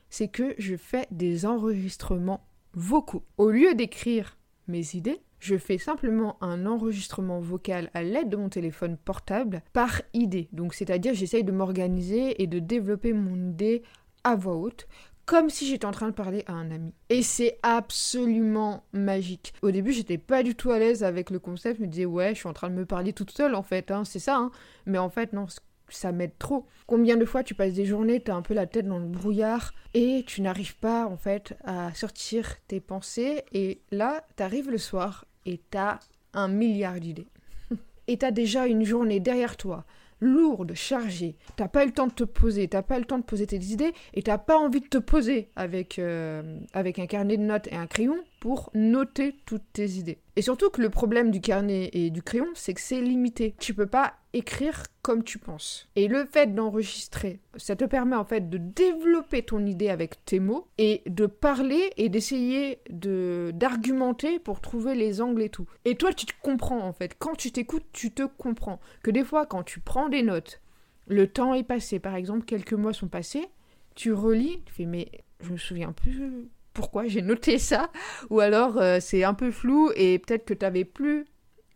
c'est 0.09 0.27
que 0.27 0.55
je 0.57 0.75
fais 0.75 1.07
des 1.11 1.45
enregistrements 1.45 2.47
vocaux. 2.73 3.23
Au 3.37 3.49
lieu 3.49 3.75
d'écrire 3.75 4.37
mes 4.67 4.95
idées, 4.95 5.21
je 5.39 5.57
fais 5.57 5.77
simplement 5.77 6.37
un 6.41 6.65
enregistrement 6.65 7.39
vocal 7.39 7.91
à 7.93 8.01
l'aide 8.01 8.29
de 8.29 8.37
mon 8.37 8.49
téléphone 8.49 8.97
portable 8.97 9.61
par 9.73 10.01
idée. 10.13 10.49
Donc 10.53 10.73
c'est-à-dire 10.73 11.13
j'essaye 11.13 11.43
de 11.43 11.51
m'organiser 11.51 12.41
et 12.41 12.47
de 12.47 12.59
développer 12.59 13.13
mon 13.13 13.35
idée 13.35 13.83
à 14.23 14.35
voix 14.35 14.55
haute 14.55 14.87
comme 15.25 15.49
si 15.49 15.67
j'étais 15.67 15.85
en 15.85 15.91
train 15.91 16.07
de 16.07 16.13
parler 16.13 16.43
à 16.45 16.53
un 16.53 16.69
ami. 16.69 16.93
Et 17.09 17.23
c'est 17.23 17.57
absolument 17.63 18.83
magique. 18.93 19.53
Au 19.63 19.71
début, 19.71 19.91
j'étais 19.91 20.19
pas 20.19 20.43
du 20.43 20.53
tout 20.53 20.69
à 20.69 20.77
l'aise 20.77 21.03
avec 21.03 21.31
le 21.31 21.39
concept, 21.39 21.79
je 21.79 21.83
me 21.83 21.87
disais 21.87 22.05
ouais, 22.05 22.35
je 22.35 22.39
suis 22.39 22.47
en 22.47 22.53
train 22.53 22.69
de 22.69 22.75
me 22.75 22.85
parler 22.85 23.11
toute 23.11 23.31
seule 23.31 23.55
en 23.55 23.63
fait, 23.63 23.91
hein, 23.91 24.03
c'est 24.05 24.19
ça. 24.19 24.37
Hein. 24.37 24.51
Mais 24.85 24.99
en 24.99 25.09
fait 25.09 25.33
non, 25.33 25.47
ça 25.89 26.11
m'aide 26.11 26.37
trop. 26.37 26.65
Combien 26.87 27.17
de 27.17 27.25
fois 27.25 27.43
tu 27.43 27.55
passes 27.55 27.73
des 27.73 27.85
journées, 27.85 28.21
tu 28.21 28.31
as 28.31 28.35
un 28.35 28.41
peu 28.41 28.53
la 28.53 28.65
tête 28.65 28.87
dans 28.87 28.99
le 28.99 29.07
brouillard 29.07 29.73
et 29.93 30.23
tu 30.27 30.41
n'arrives 30.41 30.77
pas 30.77 31.05
en 31.05 31.17
fait 31.17 31.55
à 31.63 31.93
sortir 31.93 32.55
tes 32.67 32.79
pensées 32.79 33.43
et 33.53 33.81
là, 33.91 34.25
tu 34.37 34.43
arrives 34.43 34.69
le 34.69 34.77
soir 34.77 35.25
et 35.45 35.61
tu 35.71 35.77
as 35.77 35.99
un 36.33 36.47
milliard 36.47 36.99
d'idées. 36.99 37.27
et 38.07 38.17
tu 38.17 38.25
as 38.25 38.31
déjà 38.31 38.67
une 38.67 38.83
journée 38.83 39.19
derrière 39.19 39.57
toi 39.57 39.85
lourde, 40.21 40.73
chargée. 40.73 41.35
T'as 41.55 41.67
pas 41.67 41.83
eu 41.83 41.87
le 41.87 41.93
temps 41.93 42.07
de 42.07 42.13
te 42.13 42.23
poser, 42.23 42.67
t'as 42.67 42.81
pas 42.81 42.97
eu 42.97 43.01
le 43.01 43.05
temps 43.05 43.19
de 43.19 43.23
poser 43.23 43.47
tes 43.47 43.57
idées 43.57 43.93
et 44.13 44.23
t'as 44.23 44.37
pas 44.37 44.57
envie 44.57 44.81
de 44.81 44.87
te 44.87 44.97
poser 44.97 45.49
avec, 45.55 45.99
euh, 45.99 46.59
avec 46.73 46.99
un 46.99 47.05
carnet 47.05 47.37
de 47.37 47.43
notes 47.43 47.67
et 47.67 47.75
un 47.75 47.87
crayon 47.87 48.17
pour 48.39 48.69
noter 48.73 49.35
toutes 49.45 49.63
tes 49.73 49.91
idées. 49.91 50.19
Et 50.35 50.41
surtout 50.41 50.69
que 50.69 50.81
le 50.81 50.89
problème 50.89 51.31
du 51.31 51.41
carnet 51.41 51.89
et 51.93 52.09
du 52.09 52.21
crayon, 52.21 52.47
c'est 52.53 52.73
que 52.73 52.81
c'est 52.81 53.01
limité. 53.01 53.55
Tu 53.59 53.73
peux 53.73 53.87
pas 53.87 54.15
écrire 54.33 54.83
comme 55.01 55.23
tu 55.23 55.39
penses. 55.39 55.87
Et 55.95 56.07
le 56.07 56.25
fait 56.25 56.53
d'enregistrer, 56.53 57.39
ça 57.55 57.75
te 57.75 57.85
permet 57.85 58.15
en 58.15 58.25
fait 58.25 58.49
de 58.49 58.57
développer 58.57 59.43
ton 59.43 59.65
idée 59.65 59.89
avec 59.89 60.23
tes 60.25 60.39
mots 60.39 60.67
et 60.77 61.03
de 61.07 61.25
parler 61.25 61.91
et 61.97 62.09
d'essayer 62.09 62.79
de 62.89 63.51
d'argumenter 63.53 64.39
pour 64.39 64.61
trouver 64.61 64.95
les 64.95 65.21
angles 65.21 65.41
et 65.41 65.49
tout. 65.49 65.67
Et 65.85 65.95
toi, 65.95 66.13
tu 66.13 66.25
te 66.25 66.33
comprends 66.41 66.81
en 66.81 66.93
fait. 66.93 67.15
Quand 67.17 67.35
tu 67.35 67.51
t'écoutes, 67.51 67.85
tu 67.93 68.11
te 68.11 68.23
comprends. 68.23 68.79
Que 69.03 69.11
des 69.11 69.23
fois, 69.23 69.45
quand 69.45 69.63
tu 69.63 69.79
prends 69.79 70.09
des 70.09 70.23
notes, 70.23 70.61
le 71.07 71.27
temps 71.27 71.53
est 71.53 71.63
passé. 71.63 71.99
Par 71.99 72.15
exemple, 72.15 72.45
quelques 72.45 72.73
mois 72.73 72.93
sont 72.93 73.07
passés. 73.07 73.47
Tu 73.95 74.11
relis, 74.11 74.61
tu 74.65 74.73
fais 74.73 74.85
mais 74.85 75.09
je 75.39 75.51
me 75.51 75.57
souviens 75.57 75.91
plus 75.91 76.49
pourquoi 76.75 77.07
j'ai 77.07 77.23
noté 77.23 77.57
ça, 77.57 77.89
ou 78.29 78.41
alors 78.41 78.77
euh, 78.77 78.99
c'est 79.01 79.23
un 79.23 79.33
peu 79.33 79.49
flou 79.49 79.89
et 79.95 80.19
peut-être 80.19 80.45
que 80.45 80.53
tu 80.53 80.63
n'avais 80.63 80.85
plus 80.85 81.25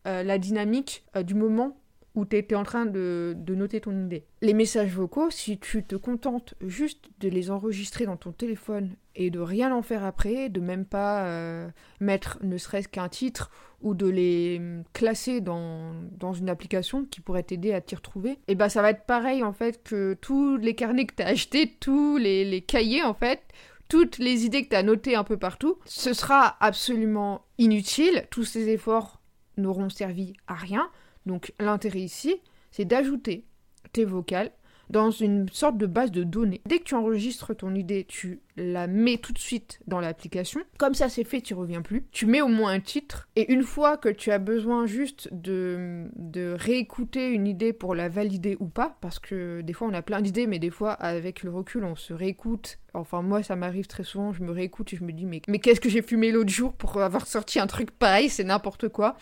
euh, 0.06 0.22
la 0.22 0.38
dynamique 0.38 1.06
euh, 1.16 1.24
du 1.24 1.34
moment 1.34 1.78
où 2.16 2.26
tu 2.26 2.36
étais 2.36 2.56
en 2.56 2.64
train 2.64 2.86
de, 2.86 3.36
noter 3.48 3.80
ton 3.80 4.06
idée. 4.06 4.26
Les 4.42 4.54
messages 4.54 4.94
vocaux, 4.94 5.30
si 5.30 5.58
tu 5.58 5.84
te 5.84 5.96
contentes 5.96 6.54
juste 6.60 7.06
de 7.20 7.30
les 7.30 7.50
enregistrer 7.50 8.06
dans 8.06 8.18
ton 8.18 8.32
téléphone 8.32 8.96
et 9.16 9.30
de 9.30 9.40
rien 9.40 9.74
en 9.74 9.82
faire 9.82 10.04
après, 10.04 10.50
de 10.50 10.60
même 10.60 10.86
pas 10.86 11.72
mettre 12.02 12.40
ne 12.42 12.58
serait-ce 12.58 12.90
qu'un 12.90 13.10
titre 13.10 13.52
ou 13.82 13.94
de 13.94 14.08
les 14.08 14.58
hum, 14.60 14.84
classer 14.92 15.40
dans, 15.40 15.94
une 16.34 16.50
application 16.50 17.06
qui 17.06 17.22
pourrait 17.22 17.44
t'aider 17.44 17.74
à 17.74 17.80
t'y 17.80 17.96
retrouver, 17.96 18.32
et 18.32 18.40
eh 18.50 18.56
ben 18.56 18.68
ça 18.68 18.82
va 18.82 18.90
être 18.90 19.06
pareil 19.06 19.44
en 19.44 19.54
fait 19.54 19.82
que 19.84 20.18
tous 20.20 20.58
les 20.58 20.76
carnets 20.76 21.06
que 21.06 21.16
tu 21.16 21.24
as 21.24 21.28
achetés, 21.28 21.78
tous 21.80 22.18
les 22.18 22.62
cahiers 22.68 23.04
en 23.04 23.14
fait, 23.14 23.42
toutes 23.90 24.20
les 24.20 24.46
idées 24.46 24.64
que 24.64 24.70
tu 24.70 24.76
as 24.76 24.84
notées 24.84 25.16
un 25.16 25.24
peu 25.26 25.38
partout, 25.38 25.78
ce 25.84 26.14
sera 26.14 26.56
absolument 26.64 27.46
inutile. 27.58 28.26
Tous 28.30 28.46
ces 28.46 28.70
efforts 28.70 29.20
n'auront 29.58 29.90
servi 29.90 30.36
à 30.48 30.54
rien. 30.54 30.90
Donc 31.26 31.54
l'intérêt 31.60 32.00
ici, 32.00 32.42
c'est 32.72 32.86
d'ajouter 32.86 33.46
tes 33.92 34.06
vocales 34.06 34.52
dans 34.90 35.12
une 35.12 35.48
sorte 35.50 35.78
de 35.78 35.86
base 35.86 36.12
de 36.12 36.24
données. 36.24 36.62
Dès 36.66 36.80
que 36.80 36.84
tu 36.84 36.96
enregistres 36.96 37.56
ton 37.56 37.76
idée, 37.76 38.06
tu 38.08 38.42
la 38.58 38.88
mets 38.88 39.18
tout 39.18 39.34
de 39.34 39.40
suite 39.40 39.80
dans 39.88 40.00
l'application. 40.00 40.62
Comme 40.78 40.94
ça 40.94 41.10
c'est 41.10 41.24
fait, 41.24 41.42
tu 41.42 41.54
reviens 41.54 41.82
plus. 41.82 42.06
Tu 42.12 42.26
mets 42.26 42.42
au 42.42 42.48
moins 42.48 42.72
un 42.72 42.80
titre. 42.80 43.28
Et 43.36 43.52
une 43.52 43.64
fois 43.64 43.98
que 43.98 44.10
tu 44.10 44.32
as 44.32 44.40
besoin 44.40 44.86
juste 44.86 45.30
de, 45.32 46.08
de 46.16 46.56
réécouter 46.58 47.30
une 47.30 47.48
idée 47.48 47.74
pour 47.74 47.96
la 47.96 48.10
valider 48.10 48.58
ou 48.60 48.68
pas, 48.68 48.98
parce 49.02 49.20
que 49.20 49.62
des 49.62 49.74
fois 49.74 49.88
on 49.88 49.94
a 49.94 50.02
plein 50.02 50.22
d'idées, 50.22 50.48
mais 50.48 50.60
des 50.60 50.72
fois 50.72 50.92
avec 50.92 51.44
le 51.44 51.52
recul 51.52 51.84
on 51.84 51.96
se 51.96 52.14
réécoute. 52.14 52.80
Enfin 52.94 53.22
moi 53.22 53.44
ça 53.44 53.56
m'arrive 53.56 53.88
très 53.88 54.04
souvent, 54.04 54.34
je 54.34 54.44
me 54.44 54.52
réécoute 54.52 54.94
et 54.94 54.98
je 54.98 55.04
me 55.04 55.12
dis 55.12 55.26
mais, 55.26 55.42
mais 55.48 55.60
qu'est-ce 55.60 55.80
que 55.80 55.90
j'ai 55.90 56.02
fumé 56.02 56.32
l'autre 56.32 56.50
jour 56.50 56.74
pour 56.74 57.00
avoir 57.02 57.28
sorti 57.28 57.60
un 57.60 57.68
truc 57.68 57.92
pareil, 57.92 58.30
c'est 58.30 58.44
n'importe 58.44 58.90
quoi. 58.90 59.16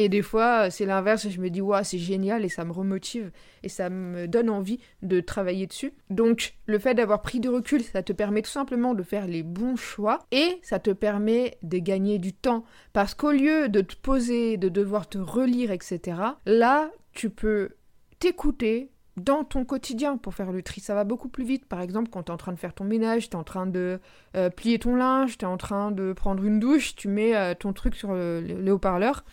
Et 0.00 0.08
des 0.08 0.22
fois, 0.22 0.70
c'est 0.70 0.86
l'inverse, 0.86 1.28
je 1.28 1.40
me 1.40 1.50
dis, 1.50 1.60
waouh, 1.60 1.82
c'est 1.82 1.98
génial 1.98 2.44
et 2.44 2.48
ça 2.48 2.64
me 2.64 2.70
remotive 2.70 3.32
et 3.64 3.68
ça 3.68 3.90
me 3.90 4.28
donne 4.28 4.48
envie 4.48 4.78
de 5.02 5.18
travailler 5.18 5.66
dessus. 5.66 5.92
Donc, 6.08 6.54
le 6.66 6.78
fait 6.78 6.94
d'avoir 6.94 7.20
pris 7.20 7.40
du 7.40 7.48
recul, 7.48 7.82
ça 7.82 8.04
te 8.04 8.12
permet 8.12 8.42
tout 8.42 8.50
simplement 8.50 8.94
de 8.94 9.02
faire 9.02 9.26
les 9.26 9.42
bons 9.42 9.74
choix 9.74 10.20
et 10.30 10.60
ça 10.62 10.78
te 10.78 10.92
permet 10.92 11.58
de 11.64 11.78
gagner 11.78 12.20
du 12.20 12.32
temps. 12.32 12.64
Parce 12.92 13.14
qu'au 13.14 13.32
lieu 13.32 13.68
de 13.68 13.80
te 13.80 13.96
poser, 13.96 14.56
de 14.56 14.68
devoir 14.68 15.08
te 15.08 15.18
relire, 15.18 15.72
etc., 15.72 16.16
là, 16.46 16.92
tu 17.10 17.28
peux 17.28 17.70
t'écouter, 18.20 18.92
dans 19.16 19.42
ton 19.42 19.64
quotidien 19.64 20.16
pour 20.16 20.32
faire 20.32 20.52
le 20.52 20.62
tri. 20.62 20.80
Ça 20.80 20.94
va 20.94 21.02
beaucoup 21.02 21.28
plus 21.28 21.42
vite. 21.42 21.66
Par 21.66 21.80
exemple, 21.80 22.08
quand 22.08 22.22
tu 22.22 22.30
es 22.30 22.32
en 22.32 22.36
train 22.36 22.52
de 22.52 22.58
faire 22.58 22.72
ton 22.72 22.84
ménage, 22.84 23.28
tu 23.28 23.32
es 23.32 23.36
en 23.36 23.42
train 23.42 23.66
de 23.66 23.98
euh, 24.36 24.48
plier 24.48 24.78
ton 24.78 24.94
linge, 24.94 25.38
tu 25.38 25.44
es 25.44 25.48
en 25.48 25.56
train 25.56 25.90
de 25.90 26.12
prendre 26.12 26.44
une 26.44 26.60
douche, 26.60 26.94
tu 26.94 27.08
mets 27.08 27.34
euh, 27.34 27.54
ton 27.54 27.72
truc 27.72 27.96
sur 27.96 28.14
le 28.14 28.70
haut-parleur 28.70 29.24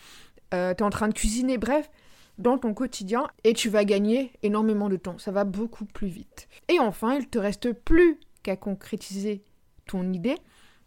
euh, 0.54 0.74
tu 0.74 0.82
es 0.82 0.86
en 0.86 0.90
train 0.90 1.08
de 1.08 1.14
cuisiner, 1.14 1.58
bref, 1.58 1.90
dans 2.38 2.58
ton 2.58 2.74
quotidien, 2.74 3.28
et 3.44 3.52
tu 3.52 3.68
vas 3.68 3.84
gagner 3.84 4.32
énormément 4.42 4.88
de 4.88 4.96
temps. 4.96 5.18
Ça 5.18 5.32
va 5.32 5.44
beaucoup 5.44 5.84
plus 5.84 6.08
vite. 6.08 6.48
Et 6.68 6.78
enfin, 6.78 7.14
il 7.14 7.28
te 7.28 7.38
reste 7.38 7.72
plus 7.72 8.18
qu'à 8.42 8.56
concrétiser 8.56 9.42
ton 9.86 10.12
idée. 10.12 10.36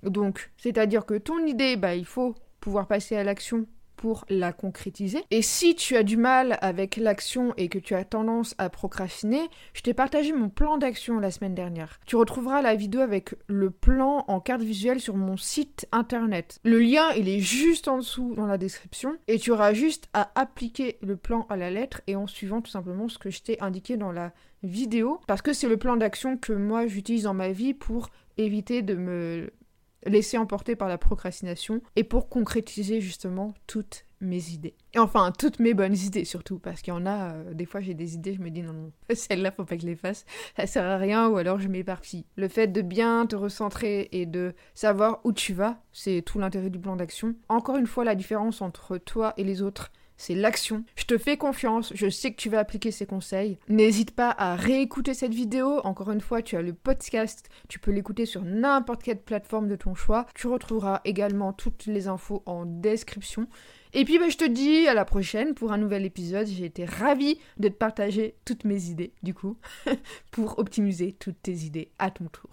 Donc, 0.04 0.52
c'est-à-dire 0.58 1.06
que 1.06 1.16
ton 1.16 1.46
idée, 1.46 1.76
bah, 1.76 1.96
il 1.96 2.06
faut 2.06 2.36
pouvoir 2.60 2.88
passer 2.88 3.16
à 3.16 3.24
l'action 3.24 3.66
pour 4.00 4.24
la 4.30 4.54
concrétiser. 4.54 5.26
Et 5.30 5.42
si 5.42 5.76
tu 5.76 5.98
as 5.98 6.04
du 6.04 6.16
mal 6.16 6.58
avec 6.62 6.96
l'action 6.96 7.54
et 7.58 7.68
que 7.68 7.78
tu 7.78 7.96
as 7.96 8.06
tendance 8.06 8.56
à 8.58 8.70
procrastiner, 8.70 9.42
je 9.74 9.82
t'ai 9.82 9.94
partagé 9.94 10.32
mon 10.32 10.48
plan 10.48 10.78
d'action 10.78 11.20
la 11.20 11.32
semaine 11.32 11.54
dernière. 11.54 12.00
Tu 12.06 12.16
retrouveras 12.16 12.62
la 12.62 12.76
vidéo 12.76 13.02
avec 13.02 13.36
le 13.48 13.72
plan 13.72 14.24
en 14.30 14.40
carte 14.40 14.62
visuelle 14.62 15.02
sur 15.02 15.18
mon 15.18 15.36
site 15.36 15.86
internet. 15.92 16.62
Le 16.64 16.80
lien, 16.80 17.12
il 17.18 17.28
est 17.28 17.42
juste 17.42 17.90
en 17.90 17.98
dessous 17.98 18.36
dans 18.36 18.48
la 18.48 18.58
description 18.58 19.18
et 19.28 19.38
tu 19.38 19.52
auras 19.52 19.74
juste 19.74 20.08
à 20.14 20.32
appliquer 20.36 20.98
le 21.02 21.18
plan 21.18 21.46
à 21.50 21.58
la 21.58 21.70
lettre 21.70 22.00
et 22.08 22.16
en 22.16 22.26
suivant 22.26 22.62
tout 22.62 22.72
simplement 22.72 23.10
ce 23.10 23.18
que 23.18 23.30
je 23.30 23.42
t'ai 23.42 23.62
indiqué 23.62 23.98
dans 23.98 24.14
la 24.14 24.32
vidéo 24.64 25.20
parce 25.28 25.42
que 25.42 25.52
c'est 25.52 25.68
le 25.68 25.78
plan 25.78 25.98
d'action 25.98 26.38
que 26.38 26.54
moi 26.54 26.88
j'utilise 26.88 27.24
dans 27.24 27.34
ma 27.34 27.52
vie 27.52 27.74
pour 27.74 28.10
éviter 28.38 28.82
de 28.82 28.96
me 28.96 29.52
laisser 30.06 30.38
emporter 30.38 30.76
par 30.76 30.88
la 30.88 30.98
procrastination 30.98 31.82
et 31.96 32.04
pour 32.04 32.30
concrétiser 32.30 33.02
justement 33.02 33.54
toutes 33.68 34.06
mes 34.22 34.50
idées. 34.50 34.76
Et 34.94 35.00
enfin, 35.00 35.32
toutes 35.38 35.60
mes 35.60 35.74
bonnes 35.74 35.96
idées 36.06 36.26
surtout, 36.26 36.60
parce 36.60 36.82
qu'il 36.82 36.94
y 36.94 36.98
en 36.98 37.06
a, 37.06 37.34
euh, 37.34 37.54
des 37.54 37.66
fois 37.66 37.82
j'ai 37.82 37.94
des 37.94 38.16
idées, 38.16 38.34
je 38.34 38.42
me 38.42 38.50
dis 38.50 38.62
non, 38.62 38.74
non, 38.74 38.92
celle-là, 39.14 39.52
faut 39.52 39.66
pas 39.66 39.76
que 39.76 39.82
je 39.82 39.88
les 39.88 39.96
fasse, 39.96 40.26
ça 40.58 40.68
sert 40.68 40.86
à 40.86 40.98
rien, 40.98 41.28
ou 41.30 41.38
alors 41.38 41.60
je 41.60 41.68
m'éparpille. 41.68 42.26
Le 42.36 42.48
fait 42.48 42.68
de 42.68 42.82
bien 42.82 43.26
te 43.26 43.36
recentrer 43.36 44.10
et 44.12 44.26
de 44.26 44.54
savoir 44.74 45.20
où 45.24 45.32
tu 45.32 45.54
vas, 45.54 45.82
c'est 45.92 46.22
tout 46.22 46.40
l'intérêt 46.40 46.70
du 46.70 46.80
plan 46.80 46.96
d'action. 46.96 47.36
Encore 47.48 47.78
une 47.78 47.88
fois, 47.88 48.04
la 48.04 48.16
différence 48.16 48.62
entre 48.62 48.98
toi 48.98 49.34
et 49.38 49.44
les 49.44 49.62
autres, 49.62 49.92
c'est 50.20 50.36
l'action. 50.36 50.84
Je 50.98 51.06
te 51.06 51.18
fais 51.18 51.38
confiance, 51.38 51.94
je 51.96 52.10
sais 52.10 52.32
que 52.32 52.36
tu 52.36 52.50
vas 52.50 52.60
appliquer 52.60 52.92
ces 52.92 53.06
conseils. 53.06 53.58
N'hésite 53.70 54.12
pas 54.12 54.36
à 54.38 54.58
réécouter 54.58 55.14
cette 55.14 55.34
vidéo. 55.34 55.80
Encore 55.86 56.12
une 56.12 56.20
fois, 56.20 56.42
tu 56.42 56.58
as 56.58 56.62
le 56.62 56.74
podcast, 56.74 57.50
tu 57.70 57.80
peux 57.80 57.92
l'écouter 57.92 58.26
sur 58.26 58.44
n'importe 58.44 59.02
quelle 59.02 59.22
plateforme 59.22 59.70
de 59.70 59.78
ton 59.78 59.96
choix. 59.96 60.28
Tu 60.36 60.48
retrouveras 60.48 61.00
également 61.06 61.54
toutes 61.54 61.86
les 61.86 62.10
infos 62.10 62.44
en 62.46 62.66
description. 62.66 63.48
Et 63.94 64.04
puis 64.04 64.20
bah, 64.20 64.28
je 64.28 64.38
te 64.38 64.46
dis 64.46 64.88
à 64.88 64.94
la 64.94 65.06
prochaine 65.06 65.54
pour 65.54 65.72
un 65.72 65.78
nouvel 65.78 66.06
épisode. 66.06 66.48
J'ai 66.48 66.66
été 66.66 66.84
ravie 66.84 67.40
de 67.58 67.70
te 67.70 67.74
partager 67.74 68.36
toutes 68.44 68.66
mes 68.66 68.90
idées, 68.90 69.14
du 69.24 69.34
coup, 69.34 69.58
pour 70.32 70.60
optimiser 70.60 71.14
toutes 71.14 71.42
tes 71.42 71.56
idées 71.60 71.92
à 71.98 72.12
ton 72.12 72.26
tour. 72.26 72.50